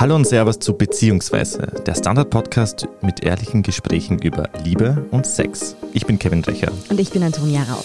Hallo 0.00 0.14
und 0.14 0.28
Servus 0.28 0.60
zu 0.60 0.74
Beziehungsweise, 0.74 1.72
der 1.84 1.92
Standard-Podcast 1.92 2.86
mit 3.02 3.24
ehrlichen 3.24 3.64
Gesprächen 3.64 4.20
über 4.20 4.48
Liebe 4.62 5.04
und 5.10 5.26
Sex. 5.26 5.74
Ich 5.92 6.06
bin 6.06 6.20
Kevin 6.20 6.44
Recher. 6.44 6.70
Und 6.88 7.00
ich 7.00 7.10
bin 7.10 7.24
Antonia 7.24 7.64
Raut. 7.64 7.84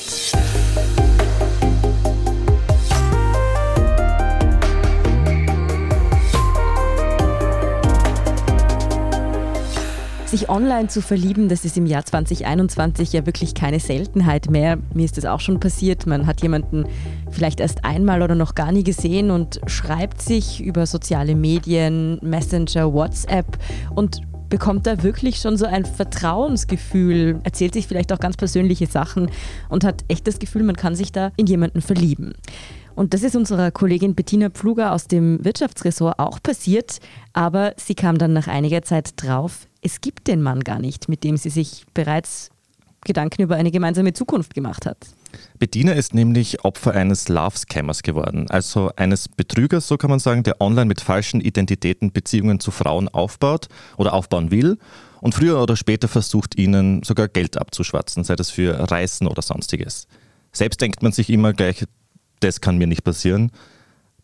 Sich 10.33 10.49
online 10.49 10.87
zu 10.87 11.03
verlieben, 11.03 11.47
das 11.47 11.63
ist 11.63 11.77
im 11.77 11.85
Jahr 11.85 12.03
2021 12.03 13.13
ja 13.13 13.23
wirklich 13.27 13.53
keine 13.53 13.79
Seltenheit 13.79 14.49
mehr. 14.49 14.79
Mir 14.95 15.05
ist 15.05 15.15
das 15.15 15.25
auch 15.25 15.39
schon 15.39 15.59
passiert. 15.59 16.07
Man 16.07 16.25
hat 16.25 16.41
jemanden 16.41 16.85
vielleicht 17.29 17.59
erst 17.59 17.85
einmal 17.85 18.23
oder 18.23 18.33
noch 18.33 18.55
gar 18.55 18.71
nie 18.71 18.83
gesehen 18.83 19.29
und 19.29 19.61
schreibt 19.67 20.23
sich 20.23 20.59
über 20.59 20.87
soziale 20.87 21.35
Medien, 21.35 22.17
Messenger, 22.23 22.91
WhatsApp 22.91 23.45
und 23.93 24.21
bekommt 24.49 24.87
da 24.87 25.03
wirklich 25.03 25.37
schon 25.37 25.55
so 25.55 25.67
ein 25.67 25.85
Vertrauensgefühl, 25.85 27.39
erzählt 27.43 27.75
sich 27.75 27.85
vielleicht 27.85 28.11
auch 28.11 28.19
ganz 28.19 28.35
persönliche 28.35 28.87
Sachen 28.87 29.29
und 29.69 29.83
hat 29.83 30.03
echt 30.07 30.25
das 30.25 30.39
Gefühl, 30.39 30.63
man 30.63 30.75
kann 30.75 30.95
sich 30.95 31.11
da 31.11 31.31
in 31.37 31.45
jemanden 31.45 31.81
verlieben. 31.81 32.33
Und 32.95 33.13
das 33.13 33.21
ist 33.21 33.35
unserer 33.35 33.69
Kollegin 33.69 34.15
Bettina 34.15 34.49
Pfluger 34.49 34.93
aus 34.93 35.05
dem 35.05 35.45
Wirtschaftsressort 35.45 36.17
auch 36.17 36.41
passiert, 36.41 37.01
aber 37.33 37.75
sie 37.77 37.93
kam 37.93 38.17
dann 38.17 38.33
nach 38.33 38.47
einiger 38.47 38.81
Zeit 38.81 39.13
drauf, 39.17 39.67
es 39.83 40.01
gibt 40.01 40.27
den 40.27 40.41
Mann 40.41 40.61
gar 40.61 40.79
nicht, 40.79 41.09
mit 41.09 41.23
dem 41.23 41.37
sie 41.37 41.49
sich 41.49 41.85
bereits 41.93 42.49
Gedanken 43.05 43.41
über 43.41 43.55
eine 43.55 43.71
gemeinsame 43.71 44.13
Zukunft 44.13 44.53
gemacht 44.53 44.85
hat. 44.85 44.97
Bettina 45.59 45.93
ist 45.93 46.13
nämlich 46.13 46.63
Opfer 46.63 46.93
eines 46.93 47.27
Love-Scammers 47.27 48.03
geworden, 48.03 48.49
also 48.49 48.91
eines 48.95 49.27
Betrügers, 49.27 49.87
so 49.87 49.97
kann 49.97 50.09
man 50.09 50.19
sagen, 50.19 50.43
der 50.43 50.61
online 50.61 50.85
mit 50.85 51.01
falschen 51.01 51.41
Identitäten 51.41 52.11
Beziehungen 52.11 52.59
zu 52.59 52.71
Frauen 52.71 53.09
aufbaut 53.09 53.67
oder 53.97 54.13
aufbauen 54.13 54.51
will 54.51 54.77
und 55.21 55.33
früher 55.33 55.61
oder 55.61 55.75
später 55.75 56.07
versucht, 56.07 56.57
ihnen 56.57 57.03
sogar 57.03 57.27
Geld 57.27 57.57
abzuschwatzen, 57.57 58.23
sei 58.23 58.35
das 58.35 58.51
für 58.51 58.91
Reisen 58.91 59.27
oder 59.27 59.41
sonstiges. 59.41 60.07
Selbst 60.51 60.79
denkt 60.81 61.01
man 61.01 61.11
sich 61.11 61.29
immer 61.29 61.53
gleich, 61.53 61.85
das 62.39 62.61
kann 62.61 62.77
mir 62.77 62.87
nicht 62.87 63.03
passieren. 63.03 63.51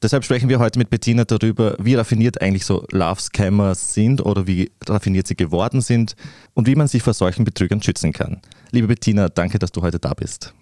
Deshalb 0.02 0.24
sprechen 0.24 0.48
wir 0.48 0.60
heute 0.60 0.80
mit 0.80 0.90
Bettina 0.90 1.26
darüber, 1.26 1.76
wie 1.78 1.96
raffiniert 1.96 2.42
eigentlich 2.42 2.64
so 2.64 2.86
Love-Scammers 2.92 3.94
sind 3.94 4.26
oder 4.26 4.48
wie 4.48 4.72
raffiniert 4.88 5.28
sie 5.28 5.36
geworden 5.36 5.82
sind 5.82 6.16
und 6.54 6.68
wie 6.68 6.76
man 6.76 6.88
sich 6.88 7.04
vor 7.04 7.14
solchen 7.14 7.44
Betrügern 7.44 7.84
schützen 7.84 8.14
kann. 8.14 8.42
Liebe 8.72 8.88
Bettina, 8.88 9.28
danke, 9.28 9.60
dass 9.60 9.74
du 9.74 9.82
heute 9.82 10.00
da 10.00 10.14
bist. 10.14 10.54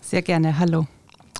Sehr 0.00 0.22
gerne, 0.22 0.58
hallo. 0.58 0.86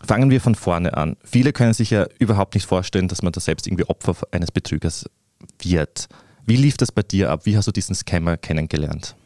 Fangen 0.07 0.29
wir 0.29 0.43
von 0.43 0.55
vorne 0.55 0.95
an. 0.95 1.17
Viele 1.25 1.55
können 1.55 1.73
sich 1.73 1.89
ja 1.91 2.07
überhaupt 2.19 2.55
nicht 2.55 2.67
vorstellen, 2.67 3.09
dass 3.09 3.23
man 3.23 3.33
da 3.33 3.41
selbst 3.41 3.67
irgendwie 3.67 3.85
Opfer 3.85 4.15
eines 4.33 4.53
Betrügers 4.53 5.09
wird. 5.63 6.09
Wie 6.45 6.57
lief 6.57 6.77
das 6.77 6.93
bei 6.93 7.03
dir 7.03 7.31
ab? 7.31 7.47
Wie 7.47 7.57
hast 7.57 7.67
du 7.69 7.73
diesen 7.73 7.95
Scammer 7.95 8.37
kennengelernt? 8.37 9.17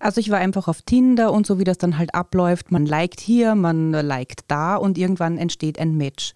Also 0.00 0.20
ich 0.20 0.30
war 0.30 0.38
einfach 0.38 0.66
auf 0.66 0.82
Tinder 0.82 1.32
und 1.32 1.46
so 1.46 1.60
wie 1.60 1.64
das 1.64 1.78
dann 1.78 1.96
halt 1.96 2.12
abläuft, 2.12 2.72
man 2.72 2.86
liked 2.86 3.20
hier, 3.20 3.54
man 3.54 3.92
liked 3.92 4.40
da 4.48 4.74
und 4.74 4.98
irgendwann 4.98 5.38
entsteht 5.38 5.78
ein 5.78 5.96
Match 5.96 6.34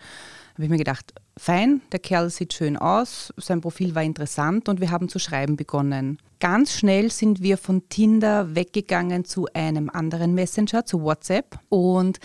habe 0.57 0.65
ich 0.65 0.71
mir 0.71 0.79
gedacht, 0.79 1.13
fein, 1.39 1.83
der 1.93 2.01
Kerl 2.01 2.31
sieht 2.31 2.53
schön 2.53 2.77
aus, 2.77 3.33
sein 3.37 3.61
Profil 3.61 3.95
war 3.95 4.03
interessant 4.03 4.69
und 4.69 4.81
wir 4.81 4.91
haben 4.91 5.09
zu 5.09 5.19
schreiben 5.19 5.57
begonnen. 5.57 6.19
Ganz 6.39 6.73
schnell 6.73 7.11
sind 7.11 7.43
wir 7.43 7.57
von 7.57 7.89
Tinder 7.89 8.55
weggegangen 8.55 9.25
zu 9.25 9.47
einem 9.55 9.89
anderen 9.89 10.35
Messenger, 10.35 10.85
zu 10.85 11.03
WhatsApp 11.03 11.59
und 11.69 12.19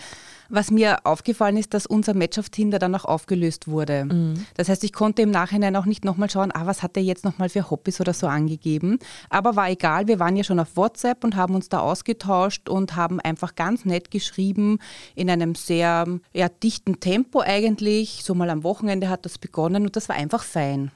was 0.52 0.70
mir 0.70 0.98
aufgefallen 1.04 1.56
ist, 1.56 1.72
dass 1.72 1.86
unser 1.86 2.12
Match 2.12 2.38
auf 2.38 2.50
Tinder 2.50 2.78
dann 2.78 2.94
auch 2.94 3.06
aufgelöst 3.06 3.68
wurde. 3.68 4.04
Mhm. 4.04 4.34
Das 4.54 4.68
heißt, 4.68 4.84
ich 4.84 4.92
konnte 4.92 5.22
im 5.22 5.30
Nachhinein 5.30 5.74
auch 5.76 5.86
nicht 5.86 6.04
nochmal 6.04 6.28
schauen, 6.28 6.52
ah, 6.52 6.66
was 6.66 6.82
hat 6.82 6.94
er 6.98 7.02
jetzt 7.02 7.24
nochmal 7.24 7.48
für 7.48 7.70
Hobbys 7.70 8.02
oder 8.02 8.12
so 8.12 8.26
angegeben. 8.26 8.98
Aber 9.30 9.56
war 9.56 9.70
egal, 9.70 10.08
wir 10.08 10.18
waren 10.18 10.36
ja 10.36 10.44
schon 10.44 10.60
auf 10.60 10.76
WhatsApp 10.76 11.24
und 11.24 11.36
haben 11.36 11.54
uns 11.54 11.70
da 11.70 11.80
ausgetauscht 11.80 12.68
und 12.68 12.96
haben 12.96 13.18
einfach 13.18 13.54
ganz 13.54 13.86
nett 13.86 14.10
geschrieben, 14.10 14.78
in 15.14 15.30
einem 15.30 15.54
sehr 15.54 16.06
ja, 16.34 16.48
dichten 16.50 17.00
Tempo 17.00 17.40
eigentlich. 17.40 18.20
So 18.22 18.34
mal 18.34 18.50
am 18.50 18.62
Wochenende 18.62 19.01
hat 19.08 19.24
das 19.24 19.38
begonnen 19.38 19.84
und 19.84 19.96
das 19.96 20.08
war 20.08 20.16
einfach 20.16 20.42
fein. 20.42 20.90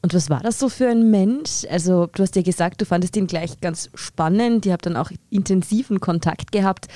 Und 0.00 0.14
was 0.14 0.30
war 0.30 0.40
das 0.40 0.58
so 0.58 0.68
für 0.68 0.88
ein 0.88 1.10
Mensch? 1.10 1.66
Also 1.68 2.06
du 2.06 2.22
hast 2.22 2.36
ja 2.36 2.42
gesagt, 2.42 2.80
du 2.80 2.84
fandest 2.84 3.16
ihn 3.16 3.26
gleich 3.26 3.60
ganz 3.60 3.90
spannend, 3.94 4.64
ihr 4.64 4.72
habt 4.72 4.86
dann 4.86 4.96
auch 4.96 5.10
intensiven 5.30 6.00
Kontakt 6.00 6.52
gehabt. 6.52 6.86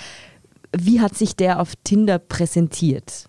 Wie 0.76 1.00
hat 1.00 1.16
sich 1.16 1.36
der 1.36 1.60
auf 1.60 1.74
Tinder 1.84 2.18
präsentiert? 2.18 3.28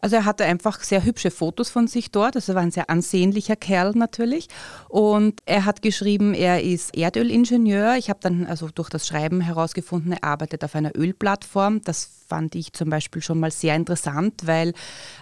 Also 0.00 0.16
er 0.16 0.24
hatte 0.24 0.44
einfach 0.44 0.82
sehr 0.82 1.04
hübsche 1.04 1.30
Fotos 1.30 1.70
von 1.70 1.86
sich 1.86 2.10
dort. 2.10 2.36
Also 2.36 2.52
er 2.52 2.56
war 2.56 2.62
ein 2.62 2.70
sehr 2.70 2.90
ansehnlicher 2.90 3.56
Kerl 3.56 3.92
natürlich. 3.94 4.48
Und 4.88 5.40
er 5.46 5.64
hat 5.64 5.82
geschrieben, 5.82 6.34
er 6.34 6.62
ist 6.62 6.96
Erdölingenieur. 6.96 7.96
Ich 7.96 8.10
habe 8.10 8.20
dann 8.22 8.46
also 8.46 8.68
durch 8.68 8.90
das 8.90 9.06
Schreiben 9.06 9.40
herausgefunden, 9.40 10.12
er 10.12 10.24
arbeitet 10.24 10.64
auf 10.64 10.74
einer 10.74 10.96
Ölplattform. 10.96 11.82
Das 11.82 12.18
fand 12.28 12.54
ich 12.54 12.72
zum 12.74 12.90
Beispiel 12.90 13.22
schon 13.22 13.40
mal 13.40 13.50
sehr 13.50 13.74
interessant, 13.74 14.46
weil, 14.46 14.74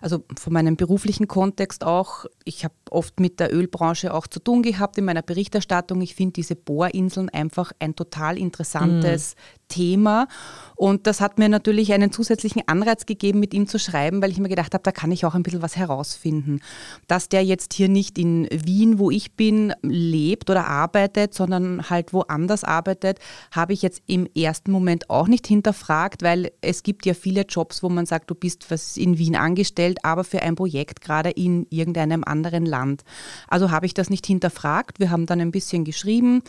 also 0.02 0.24
von 0.36 0.52
meinem 0.52 0.76
beruflichen 0.76 1.28
Kontext 1.28 1.84
auch, 1.84 2.26
ich 2.44 2.64
habe 2.64 2.74
oft 2.90 3.20
mit 3.20 3.38
der 3.38 3.54
Ölbranche 3.54 4.12
auch 4.12 4.26
zu 4.26 4.40
tun 4.40 4.62
gehabt 4.62 4.98
in 4.98 5.04
meiner 5.04 5.22
Berichterstattung. 5.22 6.00
Ich 6.00 6.14
finde 6.14 6.32
diese 6.32 6.56
Bohrinseln 6.56 7.28
einfach 7.28 7.72
ein 7.78 7.94
total 7.94 8.36
interessantes 8.36 9.34
mhm. 9.34 9.55
Thema. 9.68 10.28
Und 10.74 11.06
das 11.06 11.22
hat 11.22 11.38
mir 11.38 11.48
natürlich 11.48 11.92
einen 11.94 12.12
zusätzlichen 12.12 12.62
Anreiz 12.66 13.06
gegeben, 13.06 13.40
mit 13.40 13.54
ihm 13.54 13.66
zu 13.66 13.78
schreiben, 13.78 14.20
weil 14.20 14.30
ich 14.30 14.38
mir 14.38 14.50
gedacht 14.50 14.74
habe, 14.74 14.82
da 14.82 14.92
kann 14.92 15.10
ich 15.10 15.24
auch 15.24 15.34
ein 15.34 15.42
bisschen 15.42 15.62
was 15.62 15.74
herausfinden. 15.76 16.60
Dass 17.08 17.30
der 17.30 17.42
jetzt 17.44 17.72
hier 17.72 17.88
nicht 17.88 18.18
in 18.18 18.46
Wien, 18.50 18.98
wo 18.98 19.10
ich 19.10 19.32
bin, 19.32 19.72
lebt 19.82 20.50
oder 20.50 20.66
arbeitet, 20.66 21.32
sondern 21.32 21.88
halt 21.88 22.12
woanders 22.12 22.62
arbeitet, 22.62 23.20
habe 23.52 23.72
ich 23.72 23.80
jetzt 23.80 24.02
im 24.06 24.28
ersten 24.36 24.70
Moment 24.70 25.08
auch 25.08 25.28
nicht 25.28 25.46
hinterfragt, 25.46 26.22
weil 26.22 26.52
es 26.60 26.82
gibt 26.82 27.06
ja 27.06 27.14
viele 27.14 27.42
Jobs, 27.42 27.82
wo 27.82 27.88
man 27.88 28.04
sagt, 28.04 28.30
du 28.30 28.34
bist 28.34 28.66
in 28.98 29.16
Wien 29.16 29.36
angestellt, 29.36 29.98
aber 30.02 30.24
für 30.24 30.42
ein 30.42 30.56
Projekt 30.56 31.00
gerade 31.00 31.30
in 31.30 31.66
irgendeinem 31.70 32.22
anderen 32.22 32.66
Land. 32.66 33.02
Also 33.48 33.70
habe 33.70 33.86
ich 33.86 33.94
das 33.94 34.10
nicht 34.10 34.26
hinterfragt. 34.26 35.00
Wir 35.00 35.10
haben 35.10 35.24
dann 35.24 35.40
ein 35.40 35.52
bisschen 35.52 35.84
geschrieben. 35.84 36.42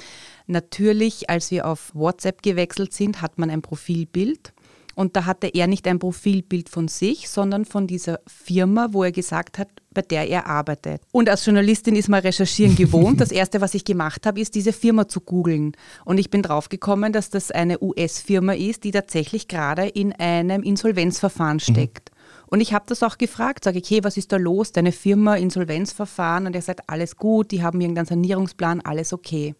Natürlich, 0.47 1.29
als 1.29 1.51
wir 1.51 1.67
auf 1.67 1.91
WhatsApp 1.93 2.41
gewechselt 2.41 2.93
sind, 2.93 3.21
hat 3.21 3.37
man 3.37 3.49
ein 3.49 3.61
Profilbild. 3.61 4.53
Und 4.95 5.15
da 5.15 5.25
hatte 5.25 5.47
er 5.47 5.67
nicht 5.67 5.87
ein 5.87 5.99
Profilbild 5.99 6.69
von 6.69 6.87
sich, 6.87 7.29
sondern 7.29 7.65
von 7.65 7.85
dieser 7.85 8.19
Firma, 8.25 8.87
wo 8.93 9.03
er 9.03 9.11
gesagt 9.11 9.59
hat, 9.59 9.67
bei 9.91 10.01
der 10.01 10.27
er 10.27 10.47
arbeitet. 10.47 11.03
Und 11.11 11.29
als 11.29 11.45
Journalistin 11.45 11.95
ist 11.95 12.09
man 12.09 12.21
recherchieren 12.21 12.75
gewohnt. 12.77 13.21
Das 13.21 13.31
erste, 13.31 13.61
was 13.61 13.75
ich 13.75 13.85
gemacht 13.85 14.25
habe, 14.25 14.39
ist 14.39 14.55
diese 14.55 14.73
Firma 14.73 15.07
zu 15.07 15.21
googeln. 15.21 15.73
Und 16.03 16.17
ich 16.17 16.31
bin 16.31 16.41
draufgekommen, 16.41 17.13
dass 17.13 17.29
das 17.29 17.51
eine 17.51 17.79
US-Firma 17.79 18.53
ist, 18.53 18.85
die 18.85 18.91
tatsächlich 18.91 19.47
gerade 19.47 19.87
in 19.87 20.13
einem 20.13 20.63
Insolvenzverfahren 20.63 21.57
mhm. 21.57 21.73
steckt. 21.73 22.09
Mhm. 22.09 22.17
Und 22.47 22.61
ich 22.61 22.73
habe 22.73 22.85
das 22.87 23.03
auch 23.03 23.19
gefragt, 23.19 23.65
sage 23.65 23.77
ich, 23.77 23.89
hey, 23.91 24.03
was 24.03 24.17
ist 24.17 24.31
da 24.31 24.37
los? 24.37 24.71
Deine 24.71 24.93
Firma, 24.93 25.35
Insolvenzverfahren? 25.35 26.47
Und 26.47 26.55
er 26.55 26.61
sagt, 26.63 26.89
alles 26.89 27.17
gut, 27.17 27.51
die 27.51 27.61
haben 27.61 27.81
irgendeinen 27.81 28.07
Sanierungsplan, 28.07 28.81
alles 28.81 29.13
okay. 29.13 29.53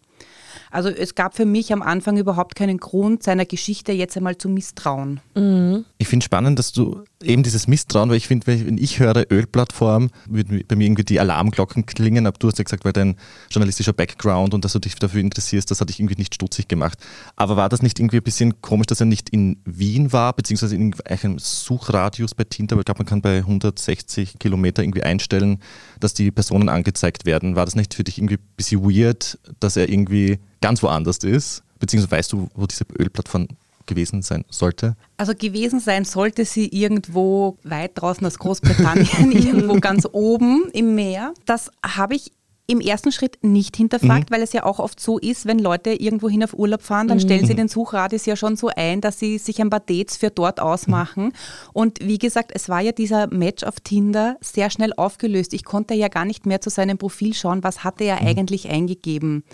Also 0.70 0.88
es 0.88 1.14
gab 1.14 1.36
für 1.36 1.46
mich 1.46 1.72
am 1.72 1.82
Anfang 1.82 2.16
überhaupt 2.16 2.54
keinen 2.54 2.78
Grund, 2.78 3.22
seiner 3.22 3.44
Geschichte 3.44 3.92
jetzt 3.92 4.16
einmal 4.16 4.38
zu 4.38 4.48
misstrauen. 4.48 5.20
Mhm. 5.34 5.84
Ich 5.98 6.08
finde 6.08 6.24
spannend, 6.24 6.58
dass 6.58 6.72
du 6.72 7.04
eben 7.22 7.42
dieses 7.42 7.66
Misstrauen, 7.66 8.10
weil 8.10 8.16
ich 8.16 8.28
finde, 8.28 8.46
wenn 8.46 8.78
ich 8.78 9.00
höre 9.00 9.24
Ölplattform, 9.30 10.10
würden 10.26 10.62
bei 10.68 10.76
mir 10.76 10.84
irgendwie 10.84 11.04
die 11.04 11.18
Alarmglocken 11.18 11.84
klingen, 11.86 12.26
aber 12.26 12.38
du 12.38 12.48
hast 12.48 12.58
ja 12.58 12.64
gesagt, 12.64 12.84
weil 12.84 12.92
dein 12.92 13.16
journalistischer 13.50 13.92
Background 13.92 14.54
und 14.54 14.64
dass 14.64 14.72
du 14.72 14.78
dich 14.78 14.94
dafür 14.94 15.20
interessierst, 15.20 15.70
das 15.70 15.80
hat 15.80 15.88
dich 15.88 15.98
irgendwie 15.98 16.16
nicht 16.16 16.34
stutzig 16.34 16.68
gemacht. 16.68 16.98
Aber 17.34 17.56
war 17.56 17.68
das 17.68 17.82
nicht 17.82 17.98
irgendwie 17.98 18.18
ein 18.18 18.22
bisschen 18.22 18.62
komisch, 18.62 18.86
dass 18.86 19.00
er 19.00 19.06
nicht 19.06 19.30
in 19.30 19.58
Wien 19.64 20.12
war, 20.12 20.32
beziehungsweise 20.32 20.76
in 20.76 20.94
einem 21.04 21.38
Suchradius 21.38 22.34
bei 22.34 22.44
Tinder, 22.44 22.76
weil 22.76 22.82
ich 22.82 22.86
glaube, 22.86 22.98
man 22.98 23.06
kann 23.06 23.22
bei 23.22 23.38
160 23.38 24.38
Kilometer 24.38 24.82
irgendwie 24.82 25.02
einstellen, 25.02 25.60
dass 25.98 26.14
die 26.14 26.30
Personen 26.30 26.68
angezeigt 26.68 27.26
werden. 27.26 27.56
War 27.56 27.64
das 27.64 27.74
nicht 27.74 27.94
für 27.94 28.04
dich 28.04 28.18
irgendwie 28.18 28.36
ein 28.36 28.56
bisschen 28.56 28.82
weird, 28.82 29.38
dass 29.58 29.76
er 29.76 29.88
irgendwie 29.88 30.38
ganz 30.60 30.82
woanders 30.82 31.18
ist? 31.18 31.64
Beziehungsweise 31.80 32.12
weißt 32.12 32.32
du, 32.32 32.48
wo 32.54 32.66
diese 32.66 32.84
Ölplattform 32.98 33.48
gewesen 33.88 34.22
sein 34.22 34.44
sollte? 34.48 34.96
Also 35.16 35.32
gewesen 35.34 35.80
sein 35.80 36.04
sollte 36.04 36.44
sie 36.44 36.68
irgendwo 36.68 37.58
weit 37.64 37.92
draußen 38.00 38.24
aus 38.24 38.38
Großbritannien, 38.38 39.32
irgendwo 39.32 39.80
ganz 39.80 40.06
oben 40.12 40.70
im 40.72 40.94
Meer. 40.94 41.34
Das 41.46 41.72
habe 41.84 42.14
ich 42.14 42.30
im 42.70 42.80
ersten 42.80 43.12
Schritt 43.12 43.38
nicht 43.40 43.78
hinterfragt, 43.78 44.28
mhm. 44.28 44.34
weil 44.34 44.42
es 44.42 44.52
ja 44.52 44.64
auch 44.64 44.78
oft 44.78 45.00
so 45.00 45.18
ist, 45.18 45.46
wenn 45.46 45.58
Leute 45.58 45.90
irgendwohin 45.90 46.44
auf 46.44 46.52
Urlaub 46.52 46.82
fahren, 46.82 47.08
dann 47.08 47.16
mhm. 47.16 47.22
stellen 47.22 47.46
sie 47.46 47.54
den 47.54 47.68
Suchradius 47.68 48.26
ja 48.26 48.36
schon 48.36 48.56
so 48.56 48.68
ein, 48.76 49.00
dass 49.00 49.18
sie 49.18 49.38
sich 49.38 49.62
ein 49.62 49.70
paar 49.70 49.80
Dates 49.80 50.18
für 50.18 50.28
dort 50.28 50.60
ausmachen. 50.60 51.24
Mhm. 51.24 51.32
Und 51.72 51.98
wie 52.02 52.18
gesagt, 52.18 52.50
es 52.54 52.68
war 52.68 52.82
ja 52.82 52.92
dieser 52.92 53.26
Match 53.28 53.64
auf 53.64 53.80
Tinder 53.80 54.36
sehr 54.42 54.68
schnell 54.68 54.92
aufgelöst. 54.98 55.54
Ich 55.54 55.64
konnte 55.64 55.94
ja 55.94 56.08
gar 56.08 56.26
nicht 56.26 56.44
mehr 56.44 56.60
zu 56.60 56.68
seinem 56.68 56.98
Profil 56.98 57.32
schauen, 57.32 57.64
was 57.64 57.84
hatte 57.84 58.04
er 58.04 58.20
mhm. 58.20 58.28
eigentlich 58.28 58.68
eingegeben. 58.68 59.44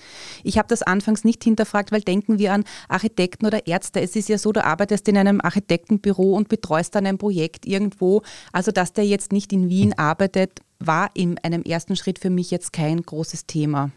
Ich 0.43 0.59
habe 0.59 0.67
das 0.67 0.83
anfangs 0.83 1.23
nicht 1.23 1.45
hinterfragt, 1.45 1.93
weil 1.93 2.01
denken 2.01 2.41
wir 2.41 2.53
an 2.53 2.65
Architekten 2.89 3.47
oder 3.47 3.69
Ärzte. 3.69 4.01
Es 4.01 4.17
ist 4.17 4.29
ja 4.29 4.39
so, 4.39 4.51
du 4.51 4.65
arbeitest 4.65 5.07
in 5.07 5.17
einem 5.17 5.41
Architektenbüro 5.41 6.35
und 6.35 6.49
betreust 6.49 6.97
dann 6.97 7.07
ein 7.07 7.19
Projekt 7.19 7.65
irgendwo. 7.65 8.23
Also 8.53 8.73
dass 8.73 8.93
der 8.93 9.07
jetzt 9.07 9.31
nicht 9.31 9.53
in 9.53 9.69
Wien 9.69 9.91
mhm. 9.91 9.99
arbeitet, 9.99 10.63
war 10.87 11.11
in 11.15 11.39
einem 11.39 11.63
ersten 11.63 11.97
Schritt 11.97 12.19
für 12.19 12.31
mich 12.31 12.51
jetzt 12.51 12.73
kein 12.73 13.03
großes 13.03 13.47
Thema. 13.47 13.91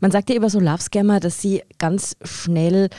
Man 0.00 0.10
sagt 0.10 0.30
ja 0.30 0.36
über 0.36 0.50
so 0.50 0.60
Love 0.60 0.82
Scammer, 0.82 1.20
dass 1.20 1.40
sie 1.40 1.62
ganz 1.78 2.16
schnell 2.22 2.90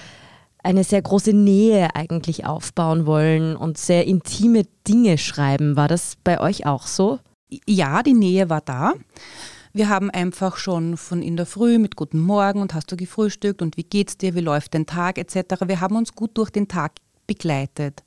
eine 0.63 0.83
sehr 0.83 1.01
große 1.01 1.33
Nähe 1.33 1.95
eigentlich 1.95 2.45
aufbauen 2.45 3.05
wollen 3.05 3.55
und 3.55 3.77
sehr 3.77 4.07
intime 4.07 4.63
Dinge 4.87 5.17
schreiben. 5.17 5.75
War 5.75 5.87
das 5.87 6.15
bei 6.23 6.39
euch 6.39 6.65
auch 6.65 6.87
so? 6.87 7.19
Ja, 7.67 8.01
die 8.01 8.13
Nähe 8.13 8.49
war 8.49 8.61
da. 8.61 8.93
Wir 9.73 9.89
haben 9.89 10.09
einfach 10.09 10.57
schon 10.57 10.97
von 10.97 11.21
in 11.21 11.35
der 11.35 11.45
Früh 11.45 11.79
mit 11.79 11.95
Guten 11.95 12.19
Morgen 12.19 12.61
und 12.61 12.73
hast 12.73 12.91
du 12.91 12.95
gefrühstückt 12.95 13.61
und 13.61 13.75
wie 13.75 13.83
geht's 13.83 14.17
dir, 14.17 14.35
wie 14.35 14.39
läuft 14.39 14.75
dein 14.75 14.85
Tag 14.85 15.17
etc. 15.17 15.65
Wir 15.65 15.81
haben 15.81 15.95
uns 15.95 16.13
gut 16.13 16.37
durch 16.37 16.51
den 16.51 16.67
Tag 16.67 16.93
begleitet. 17.27 18.03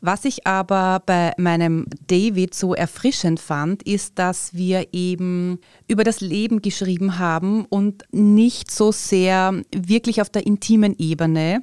Was 0.00 0.24
ich 0.24 0.46
aber 0.46 1.02
bei 1.04 1.32
meinem 1.38 1.86
David 2.06 2.54
so 2.54 2.74
erfrischend 2.74 3.40
fand, 3.40 3.82
ist, 3.82 4.18
dass 4.18 4.54
wir 4.54 4.88
eben 4.92 5.58
über 5.88 6.04
das 6.04 6.20
Leben 6.20 6.62
geschrieben 6.62 7.18
haben 7.18 7.64
und 7.64 8.04
nicht 8.12 8.70
so 8.70 8.92
sehr 8.92 9.62
wirklich 9.74 10.20
auf 10.20 10.28
der 10.28 10.46
intimen 10.46 10.94
Ebene, 10.98 11.62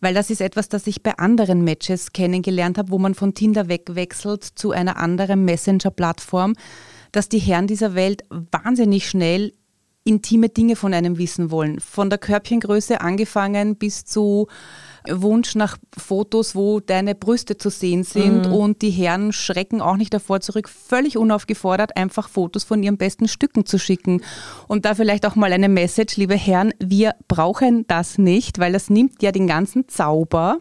weil 0.00 0.14
das 0.14 0.30
ist 0.30 0.40
etwas, 0.40 0.68
das 0.68 0.86
ich 0.86 1.02
bei 1.02 1.18
anderen 1.18 1.64
Matches 1.64 2.12
kennengelernt 2.12 2.78
habe, 2.78 2.90
wo 2.90 2.98
man 2.98 3.14
von 3.14 3.34
Tinder 3.34 3.68
wegwechselt 3.68 4.44
zu 4.44 4.72
einer 4.72 4.96
anderen 4.96 5.44
Messenger-Plattform, 5.44 6.54
dass 7.12 7.28
die 7.28 7.38
Herren 7.38 7.66
dieser 7.66 7.94
Welt 7.94 8.24
wahnsinnig 8.30 9.08
schnell 9.08 9.52
intime 10.04 10.48
Dinge 10.48 10.76
von 10.76 10.94
einem 10.94 11.18
wissen 11.18 11.50
wollen. 11.50 11.78
Von 11.80 12.10
der 12.10 12.18
Körbchengröße 12.18 13.00
angefangen 13.00 13.76
bis 13.76 14.04
zu 14.04 14.48
Wunsch 15.08 15.54
nach 15.54 15.76
Fotos, 15.96 16.54
wo 16.54 16.80
deine 16.80 17.14
Brüste 17.14 17.56
zu 17.56 17.70
sehen 17.70 18.04
sind 18.04 18.46
mhm. 18.46 18.52
und 18.52 18.82
die 18.82 18.90
Herren 18.90 19.32
schrecken 19.32 19.80
auch 19.80 19.96
nicht 19.96 20.12
davor 20.12 20.40
zurück, 20.40 20.68
völlig 20.68 21.16
unaufgefordert 21.16 21.96
einfach 21.96 22.28
Fotos 22.28 22.64
von 22.64 22.82
ihren 22.82 22.96
besten 22.96 23.28
Stücken 23.28 23.66
zu 23.66 23.78
schicken. 23.78 24.22
Und 24.68 24.84
da 24.84 24.94
vielleicht 24.94 25.26
auch 25.26 25.36
mal 25.36 25.52
eine 25.52 25.68
Message, 25.68 26.16
liebe 26.16 26.34
Herren, 26.34 26.72
wir 26.78 27.14
brauchen 27.28 27.86
das 27.86 28.18
nicht, 28.18 28.58
weil 28.58 28.72
das 28.72 28.90
nimmt 28.90 29.22
ja 29.22 29.32
den 29.32 29.46
ganzen 29.46 29.88
Zauber 29.88 30.58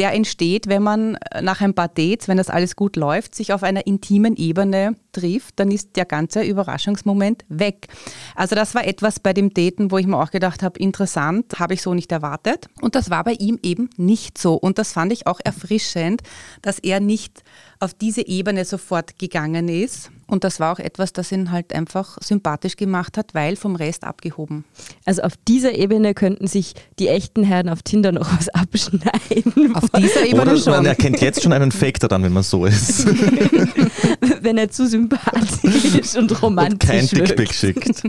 der 0.00 0.14
entsteht, 0.14 0.66
wenn 0.66 0.82
man 0.82 1.18
nach 1.42 1.60
ein 1.60 1.74
paar 1.74 1.88
Dates, 1.88 2.26
wenn 2.26 2.38
das 2.38 2.48
alles 2.48 2.74
gut 2.74 2.96
läuft, 2.96 3.34
sich 3.34 3.52
auf 3.52 3.62
einer 3.62 3.86
intimen 3.86 4.34
Ebene 4.34 4.96
trifft, 5.12 5.60
dann 5.60 5.70
ist 5.70 5.94
der 5.96 6.06
ganze 6.06 6.42
Überraschungsmoment 6.42 7.44
weg. 7.50 7.88
Also 8.34 8.54
das 8.54 8.74
war 8.74 8.86
etwas 8.86 9.20
bei 9.20 9.34
dem 9.34 9.52
Daten, 9.52 9.90
wo 9.90 9.98
ich 9.98 10.06
mir 10.06 10.16
auch 10.16 10.30
gedacht 10.30 10.62
habe, 10.62 10.78
interessant, 10.78 11.58
habe 11.58 11.74
ich 11.74 11.82
so 11.82 11.92
nicht 11.92 12.10
erwartet. 12.12 12.68
Und 12.80 12.94
das 12.94 13.10
war 13.10 13.24
bei 13.24 13.32
ihm 13.32 13.58
eben 13.62 13.90
nicht 13.98 14.38
so. 14.38 14.54
Und 14.54 14.78
das 14.78 14.92
fand 14.92 15.12
ich 15.12 15.26
auch 15.26 15.40
erfrischend, 15.44 16.22
dass 16.62 16.78
er 16.78 17.00
nicht 17.00 17.42
auf 17.78 17.92
diese 17.92 18.26
Ebene 18.26 18.64
sofort 18.64 19.18
gegangen 19.18 19.68
ist. 19.68 20.10
Und 20.30 20.44
das 20.44 20.60
war 20.60 20.72
auch 20.72 20.78
etwas, 20.78 21.12
das 21.12 21.32
ihn 21.32 21.50
halt 21.50 21.72
einfach 21.72 22.16
sympathisch 22.22 22.76
gemacht 22.76 23.18
hat, 23.18 23.34
weil 23.34 23.56
vom 23.56 23.74
Rest 23.74 24.04
abgehoben. 24.04 24.64
Also 25.04 25.22
auf 25.22 25.32
dieser 25.48 25.74
Ebene 25.74 26.14
könnten 26.14 26.46
sich 26.46 26.74
die 27.00 27.08
echten 27.08 27.42
Herren 27.42 27.68
auf 27.68 27.82
Tinder 27.82 28.12
noch 28.12 28.30
was 28.38 28.48
abschneiden. 28.48 29.74
Auf 29.74 29.90
dieser 29.90 30.24
Ebene 30.24 30.42
Oder 30.42 30.56
schon. 30.56 30.72
man 30.72 30.86
erkennt 30.86 31.20
jetzt 31.20 31.42
schon 31.42 31.52
einen 31.52 31.72
Fake 31.72 31.98
daran, 31.98 32.22
wenn 32.22 32.32
man 32.32 32.44
so 32.44 32.64
ist. 32.64 33.06
wenn 34.42 34.56
er 34.56 34.70
zu 34.70 34.86
sympathisch 34.86 36.14
und 36.16 36.42
romantisch 36.42 36.70
und 36.70 36.78
kein 36.78 37.12
wirkt. 37.12 37.30
Dickpick 37.30 37.52
schickt. 37.52 38.02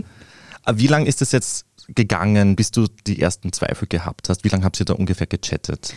Aber 0.64 0.78
Wie 0.78 0.86
lange 0.86 1.06
ist 1.08 1.22
es 1.22 1.32
jetzt 1.32 1.66
gegangen, 1.88 2.54
bis 2.54 2.70
du 2.70 2.86
die 3.06 3.20
ersten 3.20 3.52
Zweifel 3.52 3.88
gehabt 3.88 4.28
hast? 4.28 4.44
Wie 4.44 4.48
lange 4.48 4.64
habt 4.64 4.78
ihr 4.78 4.86
da 4.86 4.94
ungefähr 4.94 5.26
gechattet? 5.26 5.92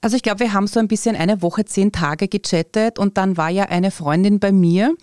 Also 0.00 0.16
ich 0.16 0.22
glaube, 0.22 0.40
wir 0.40 0.52
haben 0.52 0.66
so 0.66 0.80
ein 0.80 0.88
bisschen 0.88 1.14
eine 1.14 1.42
Woche, 1.42 1.64
zehn 1.64 1.92
Tage 1.92 2.26
gechattet 2.26 2.98
und 2.98 3.18
dann 3.18 3.36
war 3.36 3.50
ja 3.50 3.64
eine 3.64 3.90
Freundin 3.90 4.40
bei 4.40 4.50
mir, 4.50 4.96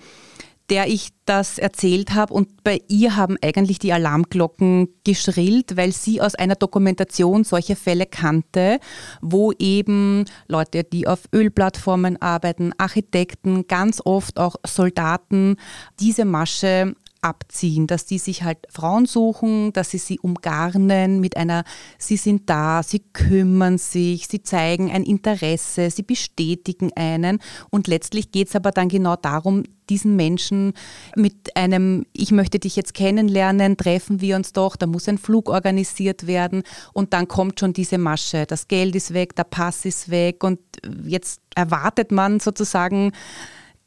der 0.70 0.88
ich 0.88 1.10
das 1.26 1.58
erzählt 1.58 2.14
habe 2.14 2.34
und 2.34 2.64
bei 2.64 2.82
ihr 2.88 3.16
haben 3.16 3.38
eigentlich 3.42 3.80
die 3.80 3.94
Alarmglocken 3.94 4.90
geschrillt, 5.06 5.78
weil 5.78 5.92
sie 5.92 6.22
aus 6.22 6.36
einer 6.36 6.56
Dokumentation 6.56 7.44
solche 7.44 7.76
Fälle 7.76 8.06
kannte, 8.06 8.80
wo 9.22 9.52
eben 9.54 10.26
Leute, 10.48 10.84
die 10.84 11.08
auf 11.08 11.22
Ölplattformen 11.34 12.22
arbeiten, 12.22 12.74
Architekten, 12.78 13.68
ganz 13.68 14.02
oft 14.04 14.40
auch 14.40 14.56
Soldaten 14.66 15.56
diese 16.00 16.26
Masche 16.26 16.96
abziehen, 17.22 17.88
dass 17.88 18.06
die 18.06 18.18
sich 18.18 18.44
halt 18.44 18.60
Frauen 18.70 19.06
suchen, 19.06 19.74
dass 19.74 19.92
sie 19.92 19.98
sie 19.98 20.20
umgarnen 20.20 21.20
mit 21.20 21.38
einer, 21.38 21.64
sie 21.98 22.18
sind 22.18 22.50
da, 22.50 22.84
sie 22.84 23.00
kümmern 23.00 23.78
sich, 23.78 24.28
sie 24.28 24.42
zeigen 24.44 24.92
ein 24.92 25.04
Interesse, 25.04 25.90
sie 25.90 26.04
bestätigen 26.04 26.92
einen 26.96 27.40
und 27.70 27.88
letztlich 27.88 28.32
geht 28.32 28.50
es 28.50 28.56
aber 28.56 28.72
dann 28.72 28.90
genau 28.90 29.16
darum, 29.16 29.64
diesen 29.90 30.16
Menschen 30.16 30.74
mit 31.16 31.56
einem, 31.56 32.06
ich 32.14 32.32
möchte 32.32 32.60
dich 32.60 32.76
jetzt 32.76 32.94
kennenlernen, 32.94 33.78
treffen 33.78 34.22
wir 34.22 34.36
uns 34.36 34.54
doch, 34.54 34.76
da 34.76 34.86
muss 34.86 35.08
ein 35.08 35.18
Flug 35.18 35.50
organisiert 35.50 36.28
werden 36.28 36.64
und 36.94 37.14
dann 37.14 37.28
kommt 37.28 37.60
schon 37.60 37.74
diese 37.74 37.98
Masche. 37.98 38.46
Das 38.46 38.68
Geld 38.68 38.96
ist 38.96 39.14
weg, 39.14 39.36
der 39.36 39.46
Pass 39.46 39.86
ist 39.86 40.10
weg 40.10 40.44
und 40.44 40.60
jetzt 41.06 41.42
erwartet 41.56 42.12
man 42.12 42.40
sozusagen, 42.40 43.14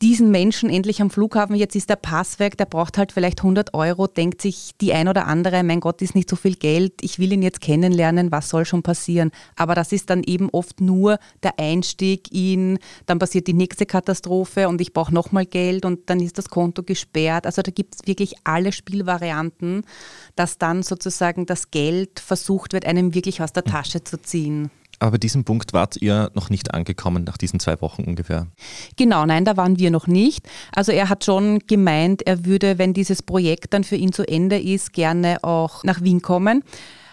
diesen 0.02 0.30
Menschen 0.30 0.70
endlich 0.70 1.02
am 1.02 1.10
Flughafen, 1.10 1.54
jetzt 1.56 1.76
ist 1.76 1.90
der 1.90 1.96
Pass 1.96 2.38
weg, 2.38 2.56
der 2.56 2.64
braucht 2.64 2.96
halt 2.96 3.12
vielleicht 3.12 3.40
100 3.40 3.74
Euro, 3.74 4.06
denkt 4.06 4.40
sich 4.40 4.70
die 4.80 4.94
ein 4.94 5.08
oder 5.08 5.26
andere, 5.26 5.62
mein 5.62 5.80
Gott, 5.80 6.00
ist 6.00 6.14
nicht 6.14 6.30
so 6.30 6.36
viel 6.36 6.54
Geld, 6.54 6.94
ich 7.02 7.18
will 7.18 7.32
ihn 7.32 7.42
jetzt 7.42 7.60
kennenlernen, 7.60 8.32
was 8.32 8.48
soll 8.48 8.64
schon 8.64 8.82
passieren? 8.82 9.30
Aber 9.56 9.74
das 9.74 9.92
ist 9.92 10.08
dann 10.08 10.22
eben 10.22 10.48
oft 10.50 10.80
nur 10.80 11.18
der 11.42 11.58
Einstieg 11.58 12.32
in, 12.32 12.78
dann 13.04 13.18
passiert 13.18 13.46
die 13.46 13.52
nächste 13.52 13.84
Katastrophe 13.84 14.68
und 14.68 14.80
ich 14.80 14.94
brauche 14.94 15.12
nochmal 15.12 15.44
Geld 15.44 15.84
und 15.84 16.08
dann 16.08 16.20
ist 16.20 16.38
das 16.38 16.48
Konto 16.48 16.82
gesperrt. 16.82 17.44
Also 17.44 17.60
da 17.60 17.70
gibt 17.70 17.96
es 17.96 18.06
wirklich 18.06 18.34
alle 18.44 18.72
Spielvarianten, 18.72 19.82
dass 20.34 20.56
dann 20.56 20.82
sozusagen 20.82 21.44
das 21.44 21.70
Geld 21.70 22.20
versucht 22.20 22.72
wird, 22.72 22.86
einem 22.86 23.14
wirklich 23.14 23.42
aus 23.42 23.52
der 23.52 23.64
Tasche 23.64 24.02
zu 24.02 24.20
ziehen. 24.20 24.70
Aber 25.00 25.12
bei 25.12 25.18
diesem 25.18 25.44
Punkt 25.44 25.72
wart 25.72 25.96
ihr 25.96 26.30
noch 26.34 26.50
nicht 26.50 26.74
angekommen, 26.74 27.24
nach 27.24 27.38
diesen 27.38 27.58
zwei 27.58 27.80
Wochen 27.80 28.04
ungefähr. 28.04 28.46
Genau, 28.96 29.24
nein, 29.24 29.46
da 29.46 29.56
waren 29.56 29.78
wir 29.78 29.90
noch 29.90 30.06
nicht. 30.06 30.46
Also 30.72 30.92
er 30.92 31.08
hat 31.08 31.24
schon 31.24 31.60
gemeint, 31.66 32.22
er 32.26 32.44
würde, 32.44 32.78
wenn 32.78 32.92
dieses 32.92 33.22
Projekt 33.22 33.72
dann 33.72 33.82
für 33.82 33.96
ihn 33.96 34.12
zu 34.12 34.28
Ende 34.28 34.60
ist, 34.60 34.92
gerne 34.92 35.42
auch 35.42 35.84
nach 35.84 36.02
Wien 36.02 36.20
kommen. 36.20 36.62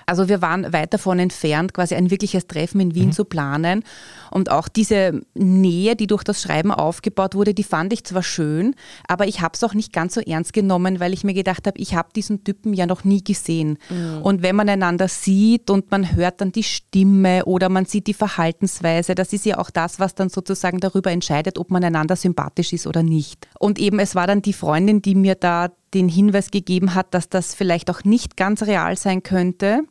Also 0.10 0.30
wir 0.30 0.42
waren 0.42 0.72
weit 0.72 0.94
davon 0.94 1.20
entfernt, 1.20 1.74
quasi 1.74 1.94
ein 1.96 2.10
wirkliches 2.10 2.48
Treffen 2.48 2.80
in 2.80 2.96
Wien 2.96 3.08
mhm. 3.08 3.12
zu 3.12 3.26
planen. 3.26 3.84
Und 4.32 4.50
auch 4.50 4.70
diese 4.70 5.22
Nähe, 5.36 5.98
die 5.98 6.08
durch 6.08 6.24
das 6.24 6.42
Schreiben 6.42 6.72
aufgebaut 6.72 7.36
wurde, 7.36 7.54
die 7.54 7.64
fand 7.64 7.92
ich 7.92 8.06
zwar 8.06 8.24
schön, 8.24 8.74
aber 9.08 9.28
ich 9.28 9.42
habe 9.42 9.54
es 9.56 9.64
auch 9.66 9.74
nicht 9.74 9.92
ganz 9.92 10.14
so 10.14 10.22
ernst 10.22 10.54
genommen, 10.54 11.02
weil 11.02 11.14
ich 11.14 11.26
mir 11.26 11.34
gedacht 11.34 11.68
habe, 11.68 11.78
ich 11.78 11.94
habe 11.94 12.10
diesen 12.16 12.46
Typen 12.46 12.74
ja 12.74 12.86
noch 12.86 13.04
nie 13.04 13.22
gesehen. 13.22 13.78
Mhm. 13.90 14.22
Und 14.24 14.42
wenn 14.44 14.56
man 14.56 14.70
einander 14.70 15.10
sieht 15.10 15.70
und 15.70 15.92
man 15.92 16.16
hört 16.16 16.40
dann 16.40 16.54
die 16.54 16.64
Stimme 16.64 17.44
oder 17.44 17.68
man 17.68 17.84
sieht 17.84 18.08
die 18.08 18.14
Verhaltensweise, 18.14 19.14
das 19.14 19.34
ist 19.34 19.46
ja 19.46 19.58
auch 19.58 19.70
das, 19.70 20.00
was 20.00 20.16
dann 20.16 20.30
sozusagen 20.30 20.80
darüber 20.80 21.12
entscheidet, 21.12 21.58
ob 21.58 21.70
man 21.70 21.84
einander 21.84 22.16
sympathisch 22.16 22.72
ist 22.72 22.88
oder 22.88 23.04
nicht. 23.04 23.50
Und 23.60 23.78
eben 23.78 24.00
es 24.00 24.16
war 24.16 24.26
dann 24.26 24.42
die 24.42 24.54
Freundin, 24.54 25.02
die 25.02 25.16
mir 25.16 25.36
da 25.36 25.70
den 25.94 26.10
Hinweis 26.10 26.52
gegeben 26.52 26.96
hat, 26.96 27.14
dass 27.14 27.30
das 27.30 27.54
vielleicht 27.54 27.90
auch 27.90 28.04
nicht 28.04 28.38
ganz 28.38 28.64
real 28.64 28.98
sein 28.98 29.24
könnte. 29.24 29.84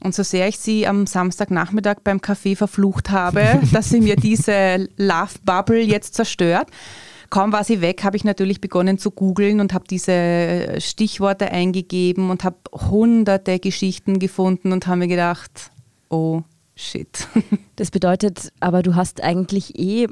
Und 0.00 0.14
so 0.14 0.22
sehr 0.22 0.48
ich 0.48 0.58
sie 0.58 0.86
am 0.86 1.06
Samstagnachmittag 1.06 1.96
beim 2.04 2.18
Café 2.18 2.56
verflucht 2.56 3.10
habe, 3.10 3.60
dass 3.72 3.90
sie 3.90 4.00
mir 4.00 4.16
diese 4.16 4.88
Love 4.96 5.34
Bubble 5.44 5.80
jetzt 5.80 6.14
zerstört. 6.14 6.68
Kaum 7.30 7.52
war 7.52 7.62
sie 7.62 7.82
weg, 7.82 8.04
habe 8.04 8.16
ich 8.16 8.24
natürlich 8.24 8.60
begonnen 8.60 8.96
zu 8.96 9.10
googeln 9.10 9.60
und 9.60 9.74
habe 9.74 9.84
diese 9.88 10.80
Stichworte 10.80 11.50
eingegeben 11.50 12.30
und 12.30 12.42
habe 12.42 12.56
hunderte 12.72 13.58
Geschichten 13.58 14.18
gefunden 14.18 14.72
und 14.72 14.86
habe 14.86 15.00
mir 15.00 15.08
gedacht, 15.08 15.70
oh 16.08 16.42
shit. 16.74 17.28
Das 17.76 17.90
bedeutet 17.90 18.50
aber, 18.60 18.82
du 18.82 18.94
hast 18.94 19.22
eigentlich 19.22 19.78
eh 19.78 20.08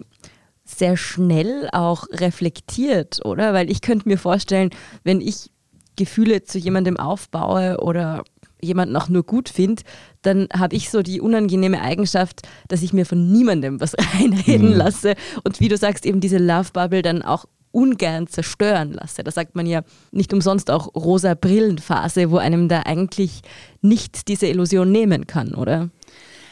sehr 0.66 0.96
schnell 0.96 1.68
auch 1.72 2.06
reflektiert, 2.10 3.24
oder? 3.24 3.54
Weil 3.54 3.70
ich 3.70 3.80
könnte 3.80 4.08
mir 4.08 4.18
vorstellen, 4.18 4.70
wenn 5.04 5.20
ich 5.20 5.50
Gefühle 5.96 6.42
zu 6.42 6.58
jemandem 6.58 6.98
aufbaue 6.98 7.78
oder 7.80 8.24
jemanden 8.60 8.96
auch 8.96 9.08
nur 9.08 9.22
gut 9.22 9.48
finde, 9.48 9.82
dann 10.22 10.48
habe 10.52 10.74
ich 10.74 10.90
so 10.90 11.02
die 11.02 11.20
unangenehme 11.20 11.80
Eigenschaft, 11.80 12.42
dass 12.68 12.82
ich 12.82 12.92
mir 12.92 13.06
von 13.06 13.30
niemandem 13.32 13.80
was 13.80 13.94
reinreden 14.14 14.70
mhm. 14.70 14.76
lasse 14.76 15.14
und 15.44 15.60
wie 15.60 15.68
du 15.68 15.76
sagst, 15.76 16.04
eben 16.04 16.20
diese 16.20 16.38
Love 16.38 16.70
Bubble 16.72 17.02
dann 17.02 17.22
auch 17.22 17.46
ungern 17.70 18.26
zerstören 18.26 18.92
lasse. 18.92 19.22
Da 19.22 19.30
sagt 19.30 19.54
man 19.54 19.66
ja 19.66 19.82
nicht 20.10 20.32
umsonst 20.32 20.70
auch 20.70 20.94
rosa 20.94 21.34
Brillenphase, 21.34 22.30
wo 22.30 22.38
einem 22.38 22.68
da 22.68 22.80
eigentlich 22.80 23.42
nicht 23.82 24.28
diese 24.28 24.46
Illusion 24.46 24.90
nehmen 24.90 25.26
kann, 25.26 25.54
oder? 25.54 25.90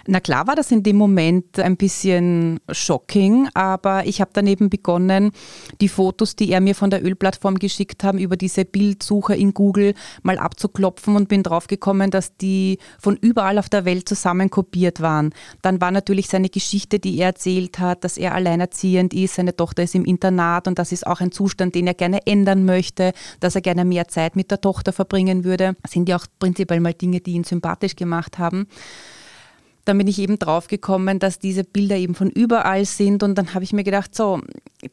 Na 0.06 0.20
klar 0.20 0.46
war 0.46 0.54
das 0.54 0.70
in 0.70 0.82
dem 0.82 0.96
Moment 0.96 1.58
ein 1.58 1.78
bisschen 1.78 2.60
shocking, 2.70 3.48
aber 3.54 4.06
ich 4.06 4.20
habe 4.20 4.32
dann 4.34 4.46
eben 4.46 4.68
begonnen, 4.68 5.32
die 5.80 5.88
Fotos, 5.88 6.36
die 6.36 6.50
er 6.52 6.60
mir 6.60 6.74
von 6.74 6.90
der 6.90 7.02
Ölplattform 7.02 7.58
geschickt 7.58 8.04
haben, 8.04 8.18
über 8.18 8.36
diese 8.36 8.66
Bildsuche 8.66 9.34
in 9.34 9.54
Google 9.54 9.94
mal 10.22 10.38
abzuklopfen 10.38 11.16
und 11.16 11.28
bin 11.28 11.42
draufgekommen, 11.42 12.10
dass 12.10 12.36
die 12.36 12.78
von 12.98 13.16
überall 13.16 13.58
auf 13.58 13.70
der 13.70 13.86
Welt 13.86 14.06
zusammen 14.06 14.50
kopiert 14.50 15.00
waren. 15.00 15.32
Dann 15.62 15.80
war 15.80 15.90
natürlich 15.90 16.28
seine 16.28 16.50
Geschichte, 16.50 16.98
die 16.98 17.18
er 17.18 17.28
erzählt 17.28 17.78
hat, 17.78 18.04
dass 18.04 18.18
er 18.18 18.34
alleinerziehend 18.34 19.14
ist, 19.14 19.36
seine 19.36 19.56
Tochter 19.56 19.84
ist 19.84 19.94
im 19.94 20.04
Internat 20.04 20.68
und 20.68 20.78
das 20.78 20.92
ist 20.92 21.06
auch 21.06 21.20
ein 21.20 21.32
Zustand, 21.32 21.74
den 21.74 21.86
er 21.86 21.94
gerne 21.94 22.26
ändern 22.26 22.66
möchte, 22.66 23.12
dass 23.40 23.54
er 23.54 23.62
gerne 23.62 23.86
mehr 23.86 24.08
Zeit 24.08 24.36
mit 24.36 24.50
der 24.50 24.60
Tochter 24.60 24.92
verbringen 24.92 25.44
würde. 25.44 25.76
Das 25.80 25.92
sind 25.92 26.10
ja 26.10 26.16
auch 26.16 26.26
prinzipiell 26.38 26.80
mal 26.80 26.92
Dinge, 26.92 27.20
die 27.20 27.32
ihn 27.32 27.44
sympathisch 27.44 27.96
gemacht 27.96 28.38
haben 28.38 28.66
dann 29.84 29.98
bin 29.98 30.06
ich 30.06 30.18
eben 30.18 30.38
draufgekommen, 30.38 31.18
dass 31.18 31.38
diese 31.38 31.64
Bilder 31.64 31.96
eben 31.96 32.14
von 32.14 32.30
überall 32.30 32.84
sind 32.84 33.22
und 33.22 33.36
dann 33.36 33.54
habe 33.54 33.64
ich 33.64 33.72
mir 33.72 33.84
gedacht, 33.84 34.14
so, 34.14 34.40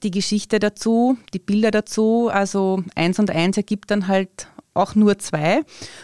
die 0.04 0.12
Geschichte 0.12 0.60
dazu, 0.60 1.18
die 1.34 1.40
Bilder 1.40 1.72
dazu, 1.72 2.30
also 2.32 2.84
eins 2.96 3.20
und 3.20 3.32
eins 3.32 3.58
ergibt 3.58 3.92
dann 3.92 4.08
halt 4.08 4.48
auch 4.74 4.96
nur 4.96 5.20
zwei. 5.20 5.64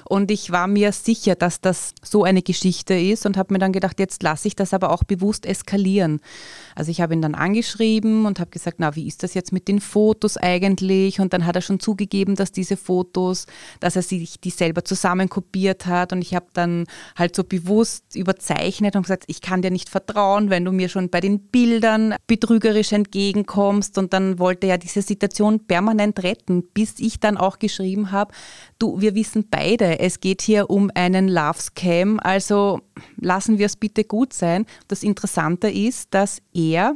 Und 0.10 0.30
ich 0.30 0.52
war 0.52 0.68
mir 0.68 0.92
sicher, 0.92 1.36
dass 1.36 1.62
das 1.62 1.94
so 2.04 2.24
eine 2.24 2.42
Geschichte 2.42 2.94
ist 2.94 3.26
und 3.26 3.38
habe 3.38 3.54
mir 3.54 3.60
dann 3.60 3.72
gedacht, 3.72 4.00
jetzt 4.00 4.24
lasse 4.24 4.48
ich 4.48 4.56
das 4.56 4.74
aber 4.74 4.92
auch 4.92 5.04
bewusst 5.04 5.46
eskalieren. 5.46 6.20
Also 6.76 6.92
ich 6.92 7.00
habe 7.00 7.14
ihn 7.14 7.22
dann 7.22 7.34
angeschrieben 7.34 8.26
und 8.26 8.40
habe 8.40 8.52
gesagt, 8.52 8.78
na, 8.80 8.96
wie 8.96 9.08
ist 9.08 9.24
das 9.24 9.34
jetzt 9.34 9.54
mit 9.54 9.70
den 9.70 9.80
Fotos 9.80 10.36
eigentlich? 10.36 11.22
Und 11.22 11.32
dann 11.32 11.46
hat 11.46 11.56
er 11.56 11.62
schon 11.62 11.80
zugegeben, 11.80 12.36
dass 12.36 12.52
diese 12.52 12.76
Fotos, 12.76 13.46
dass 13.80 13.96
er 13.96 14.02
sich 14.02 14.40
die 14.42 14.50
selber 14.50 14.84
zusammenkopiert 14.84 15.86
hat. 15.86 16.12
Und 16.12 16.22
ich 16.22 16.36
habe 16.36 16.48
dann 16.52 16.86
halt 17.16 17.38
so 17.38 17.46
bewusst 17.46 18.16
überzeichnet 18.16 18.98
und 18.98 19.04
gesagt, 19.04 19.24
ich 19.28 19.40
kann 19.40 19.62
dir 19.62 19.72
nicht 19.72 19.90
vertrauen, 19.90 20.50
wenn 20.50 20.66
du 20.66 20.74
mir 20.74 20.90
schon 20.90 21.10
bei 21.10 21.22
den 21.22 21.40
Bildern 21.40 22.16
betrügerisch 22.28 22.92
entgegenkommst. 22.92 23.98
Und 23.98 24.12
dann 24.12 24.40
wollte 24.40 24.68
er 24.68 24.78
diese 24.78 25.02
Situation 25.02 25.66
permanent 25.66 26.22
retten, 26.22 26.64
bis 26.74 26.96
ich 27.00 27.22
dann 27.22 27.38
auch 27.38 27.60
geschrieben 27.60 28.12
habe, 28.12 28.34
du, 28.80 29.02
wir 29.02 29.16
wissen 29.16 29.48
beide, 29.50 30.00
es 30.00 30.20
geht 30.20 30.42
hier 30.42 30.70
um 30.70 30.92
einen 30.94 31.28
Love 31.28 31.60
Scam, 31.60 32.20
also 32.22 32.82
lassen 33.20 33.58
wir 33.58 33.66
es 33.66 33.76
bitte 33.76 34.04
gut 34.04 34.34
sein. 34.34 34.66
Das 34.88 35.04
Interessante 35.04 35.70
ist, 35.70 36.14
dass 36.14 36.42
er 36.54 36.96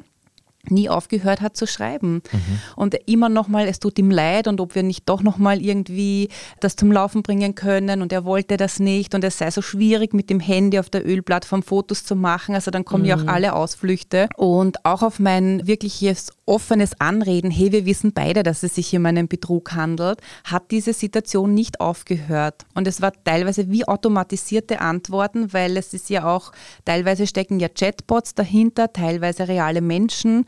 nie 0.70 0.89
aufgehört 0.89 1.41
hat 1.41 1.58
zu 1.58 1.68
schreiben. 1.68 2.22
Mhm. 2.32 2.60
Und 2.75 2.96
immer 3.06 3.30
nochmal, 3.30 3.68
es 3.68 3.80
tut 3.80 3.98
ihm 4.00 4.12
leid 4.12 4.48
und 4.48 4.62
ob 4.62 4.75
wir 4.75 4.84
nicht 4.84 5.08
doch 5.10 5.24
nochmal 5.24 5.62
irgendwie 5.62 6.30
das 6.60 6.75
zum 6.75 6.91
Laufen 6.91 7.24
bringen 7.24 7.56
können 7.56 8.01
und 8.01 8.13
er 8.13 8.25
wollte 8.25 8.58
das 8.58 8.80
nicht 8.80 9.15
und 9.15 9.24
es 9.24 9.38
sei 9.38 9.50
so 9.51 9.62
schwierig 9.62 10.13
mit 10.13 10.30
dem 10.30 10.39
Handy 10.39 10.80
auf 10.80 10.89
der 10.89 11.06
Ölplattform 11.08 11.63
Fotos 11.63 12.06
zu 12.06 12.15
machen. 12.15 12.56
Also 12.56 12.72
dann 12.72 12.86
kommen 12.86 13.03
mhm. 13.03 13.10
ja 13.10 13.15
auch 13.15 13.24
mhm. 13.24 13.30
alle 13.30 13.53
Ausflüchte 13.53 14.30
und 14.38 14.86
auch 14.86 15.01
auf 15.01 15.20
mein 15.20 15.65
wirkliches 15.65 16.32
offenes 16.46 17.00
Anreden, 17.00 17.50
hey, 17.50 17.72
wir 17.72 17.86
wissen 17.86 18.12
beide, 18.12 18.44
dass 18.44 18.62
es 18.63 18.75
sich 18.75 18.88
hier 18.88 19.00
um 19.00 19.06
einen 19.06 19.30
Betrug 19.30 19.72
handelt, 19.72 20.20
hat 20.44 20.70
diese 20.72 20.91
Situation 20.91 21.53
nicht 21.53 21.80
aufgehört. 21.80 22.65
Und 22.75 22.88
es 22.88 23.01
war 23.01 23.13
teilweise 23.24 23.70
wie 23.70 23.88
automatisierte 23.88 24.82
Antworten, 24.82 25.53
weil 25.53 25.77
es 25.77 25.94
ist 25.94 26.10
ja 26.10 26.25
auch, 26.25 26.51
teilweise 26.84 27.25
stecken 27.25 27.60
ja 27.62 27.70
Chatbots 27.70 28.36
dahinter, 28.36 28.91
teilweise 28.91 29.48
reale 29.48 29.80
Menschen. 29.80 30.46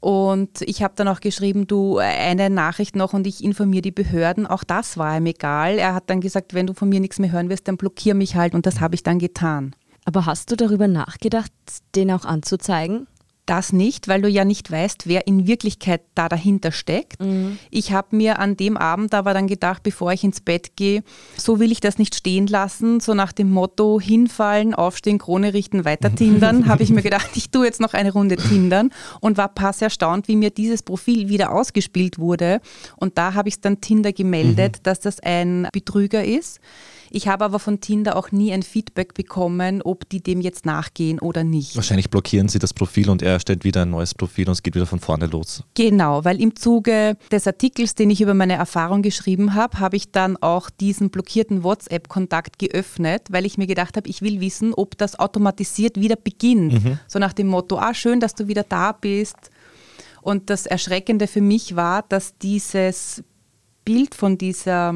Und 0.00 0.62
ich 0.62 0.82
habe 0.82 0.94
dann 0.96 1.08
auch 1.08 1.20
geschrieben, 1.20 1.66
du, 1.66 1.98
eine 1.98 2.50
Nachricht 2.50 2.94
noch 2.94 3.14
und 3.14 3.26
ich 3.26 3.42
informiere 3.42 3.82
die 3.82 3.90
Behörden. 3.90 4.46
Auch 4.46 4.62
das 4.62 4.96
war 4.96 5.16
ihm 5.16 5.26
egal. 5.26 5.78
Er 5.78 5.94
hat 5.94 6.08
dann 6.08 6.20
gesagt, 6.20 6.54
wenn 6.54 6.68
du 6.68 6.74
von 6.74 6.88
mir 6.88 7.00
nichts 7.00 7.18
mehr 7.18 7.32
hören 7.32 7.48
wirst, 7.48 7.66
dann 7.66 7.76
blockier 7.76 8.14
mich 8.14 8.36
halt 8.36 8.54
und 8.54 8.66
das 8.66 8.80
habe 8.80 8.94
ich 8.94 9.02
dann 9.02 9.18
getan. 9.18 9.74
Aber 10.04 10.24
hast 10.26 10.50
du 10.50 10.56
darüber 10.56 10.88
nachgedacht, 10.88 11.52
den 11.94 12.12
auch 12.12 12.24
anzuzeigen? 12.24 13.08
Das 13.48 13.72
nicht, 13.72 14.08
weil 14.08 14.22
du 14.22 14.28
ja 14.28 14.44
nicht 14.44 14.70
weißt, 14.70 15.06
wer 15.06 15.26
in 15.26 15.46
Wirklichkeit 15.46 16.02
da 16.14 16.28
dahinter 16.28 16.72
steckt. 16.72 17.22
Mhm. 17.22 17.58
Ich 17.70 17.92
habe 17.92 18.16
mir 18.16 18.38
an 18.38 18.56
dem 18.56 18.76
Abend 18.76 19.14
aber 19.14 19.34
dann 19.34 19.46
gedacht, 19.46 19.82
bevor 19.82 20.12
ich 20.12 20.24
ins 20.24 20.40
Bett 20.40 20.76
gehe, 20.76 21.02
so 21.36 21.58
will 21.58 21.72
ich 21.72 21.80
das 21.80 21.98
nicht 21.98 22.14
stehen 22.14 22.46
lassen, 22.46 23.00
so 23.00 23.14
nach 23.14 23.32
dem 23.32 23.50
Motto 23.50 24.00
hinfallen, 24.00 24.74
aufstehen, 24.74 25.18
Krone 25.18 25.54
richten, 25.54 25.84
weiter 25.84 26.14
tindern, 26.14 26.66
habe 26.68 26.82
ich 26.82 26.90
mir 26.90 27.02
gedacht, 27.02 27.30
ich 27.34 27.50
tue 27.50 27.66
jetzt 27.66 27.80
noch 27.80 27.94
eine 27.94 28.12
Runde 28.12 28.36
tindern 28.36 28.90
und 29.20 29.36
war 29.36 29.48
pass 29.48 29.82
erstaunt, 29.82 30.28
wie 30.28 30.36
mir 30.36 30.50
dieses 30.50 30.82
Profil 30.82 31.28
wieder 31.28 31.52
ausgespielt 31.52 32.18
wurde. 32.18 32.60
Und 32.96 33.18
da 33.18 33.34
habe 33.34 33.48
ich 33.48 33.56
es 33.56 33.60
dann 33.60 33.80
Tinder 33.80 34.12
gemeldet, 34.12 34.78
mhm. 34.78 34.82
dass 34.82 35.00
das 35.00 35.20
ein 35.20 35.68
Betrüger 35.72 36.24
ist. 36.24 36.60
Ich 37.10 37.28
habe 37.28 37.44
aber 37.44 37.58
von 37.58 37.80
Tinder 37.80 38.16
auch 38.16 38.32
nie 38.32 38.52
ein 38.52 38.62
Feedback 38.62 39.14
bekommen, 39.14 39.82
ob 39.82 40.08
die 40.08 40.22
dem 40.22 40.40
jetzt 40.40 40.66
nachgehen 40.66 41.18
oder 41.18 41.44
nicht. 41.44 41.76
Wahrscheinlich 41.76 42.10
blockieren 42.10 42.48
sie 42.48 42.58
das 42.58 42.74
Profil 42.74 43.10
und 43.10 43.22
er 43.22 43.32
erstellt 43.32 43.64
wieder 43.64 43.82
ein 43.82 43.90
neues 43.90 44.14
Profil 44.14 44.46
und 44.48 44.52
es 44.52 44.62
geht 44.62 44.74
wieder 44.74 44.86
von 44.86 45.00
vorne 45.00 45.26
los. 45.26 45.62
Genau, 45.74 46.24
weil 46.24 46.40
im 46.40 46.56
Zuge 46.56 47.16
des 47.30 47.46
Artikels, 47.46 47.94
den 47.94 48.10
ich 48.10 48.20
über 48.20 48.34
meine 48.34 48.54
Erfahrung 48.54 49.02
geschrieben 49.02 49.54
habe, 49.54 49.80
habe 49.80 49.96
ich 49.96 50.10
dann 50.10 50.36
auch 50.36 50.70
diesen 50.70 51.10
blockierten 51.10 51.62
WhatsApp-Kontakt 51.62 52.58
geöffnet, 52.58 53.22
weil 53.30 53.46
ich 53.46 53.58
mir 53.58 53.66
gedacht 53.66 53.96
habe, 53.96 54.08
ich 54.08 54.22
will 54.22 54.40
wissen, 54.40 54.74
ob 54.74 54.98
das 54.98 55.18
automatisiert 55.18 56.00
wieder 56.00 56.16
beginnt. 56.16 56.84
Mhm. 56.84 56.98
So 57.06 57.18
nach 57.18 57.32
dem 57.32 57.48
Motto, 57.48 57.78
ah, 57.78 57.94
schön, 57.94 58.20
dass 58.20 58.34
du 58.34 58.48
wieder 58.48 58.64
da 58.64 58.92
bist. 58.92 59.36
Und 60.20 60.50
das 60.50 60.66
Erschreckende 60.66 61.26
für 61.26 61.40
mich 61.40 61.76
war, 61.76 62.02
dass 62.02 62.36
dieses 62.38 63.22
Bild 63.84 64.14
von 64.14 64.36
dieser 64.36 64.94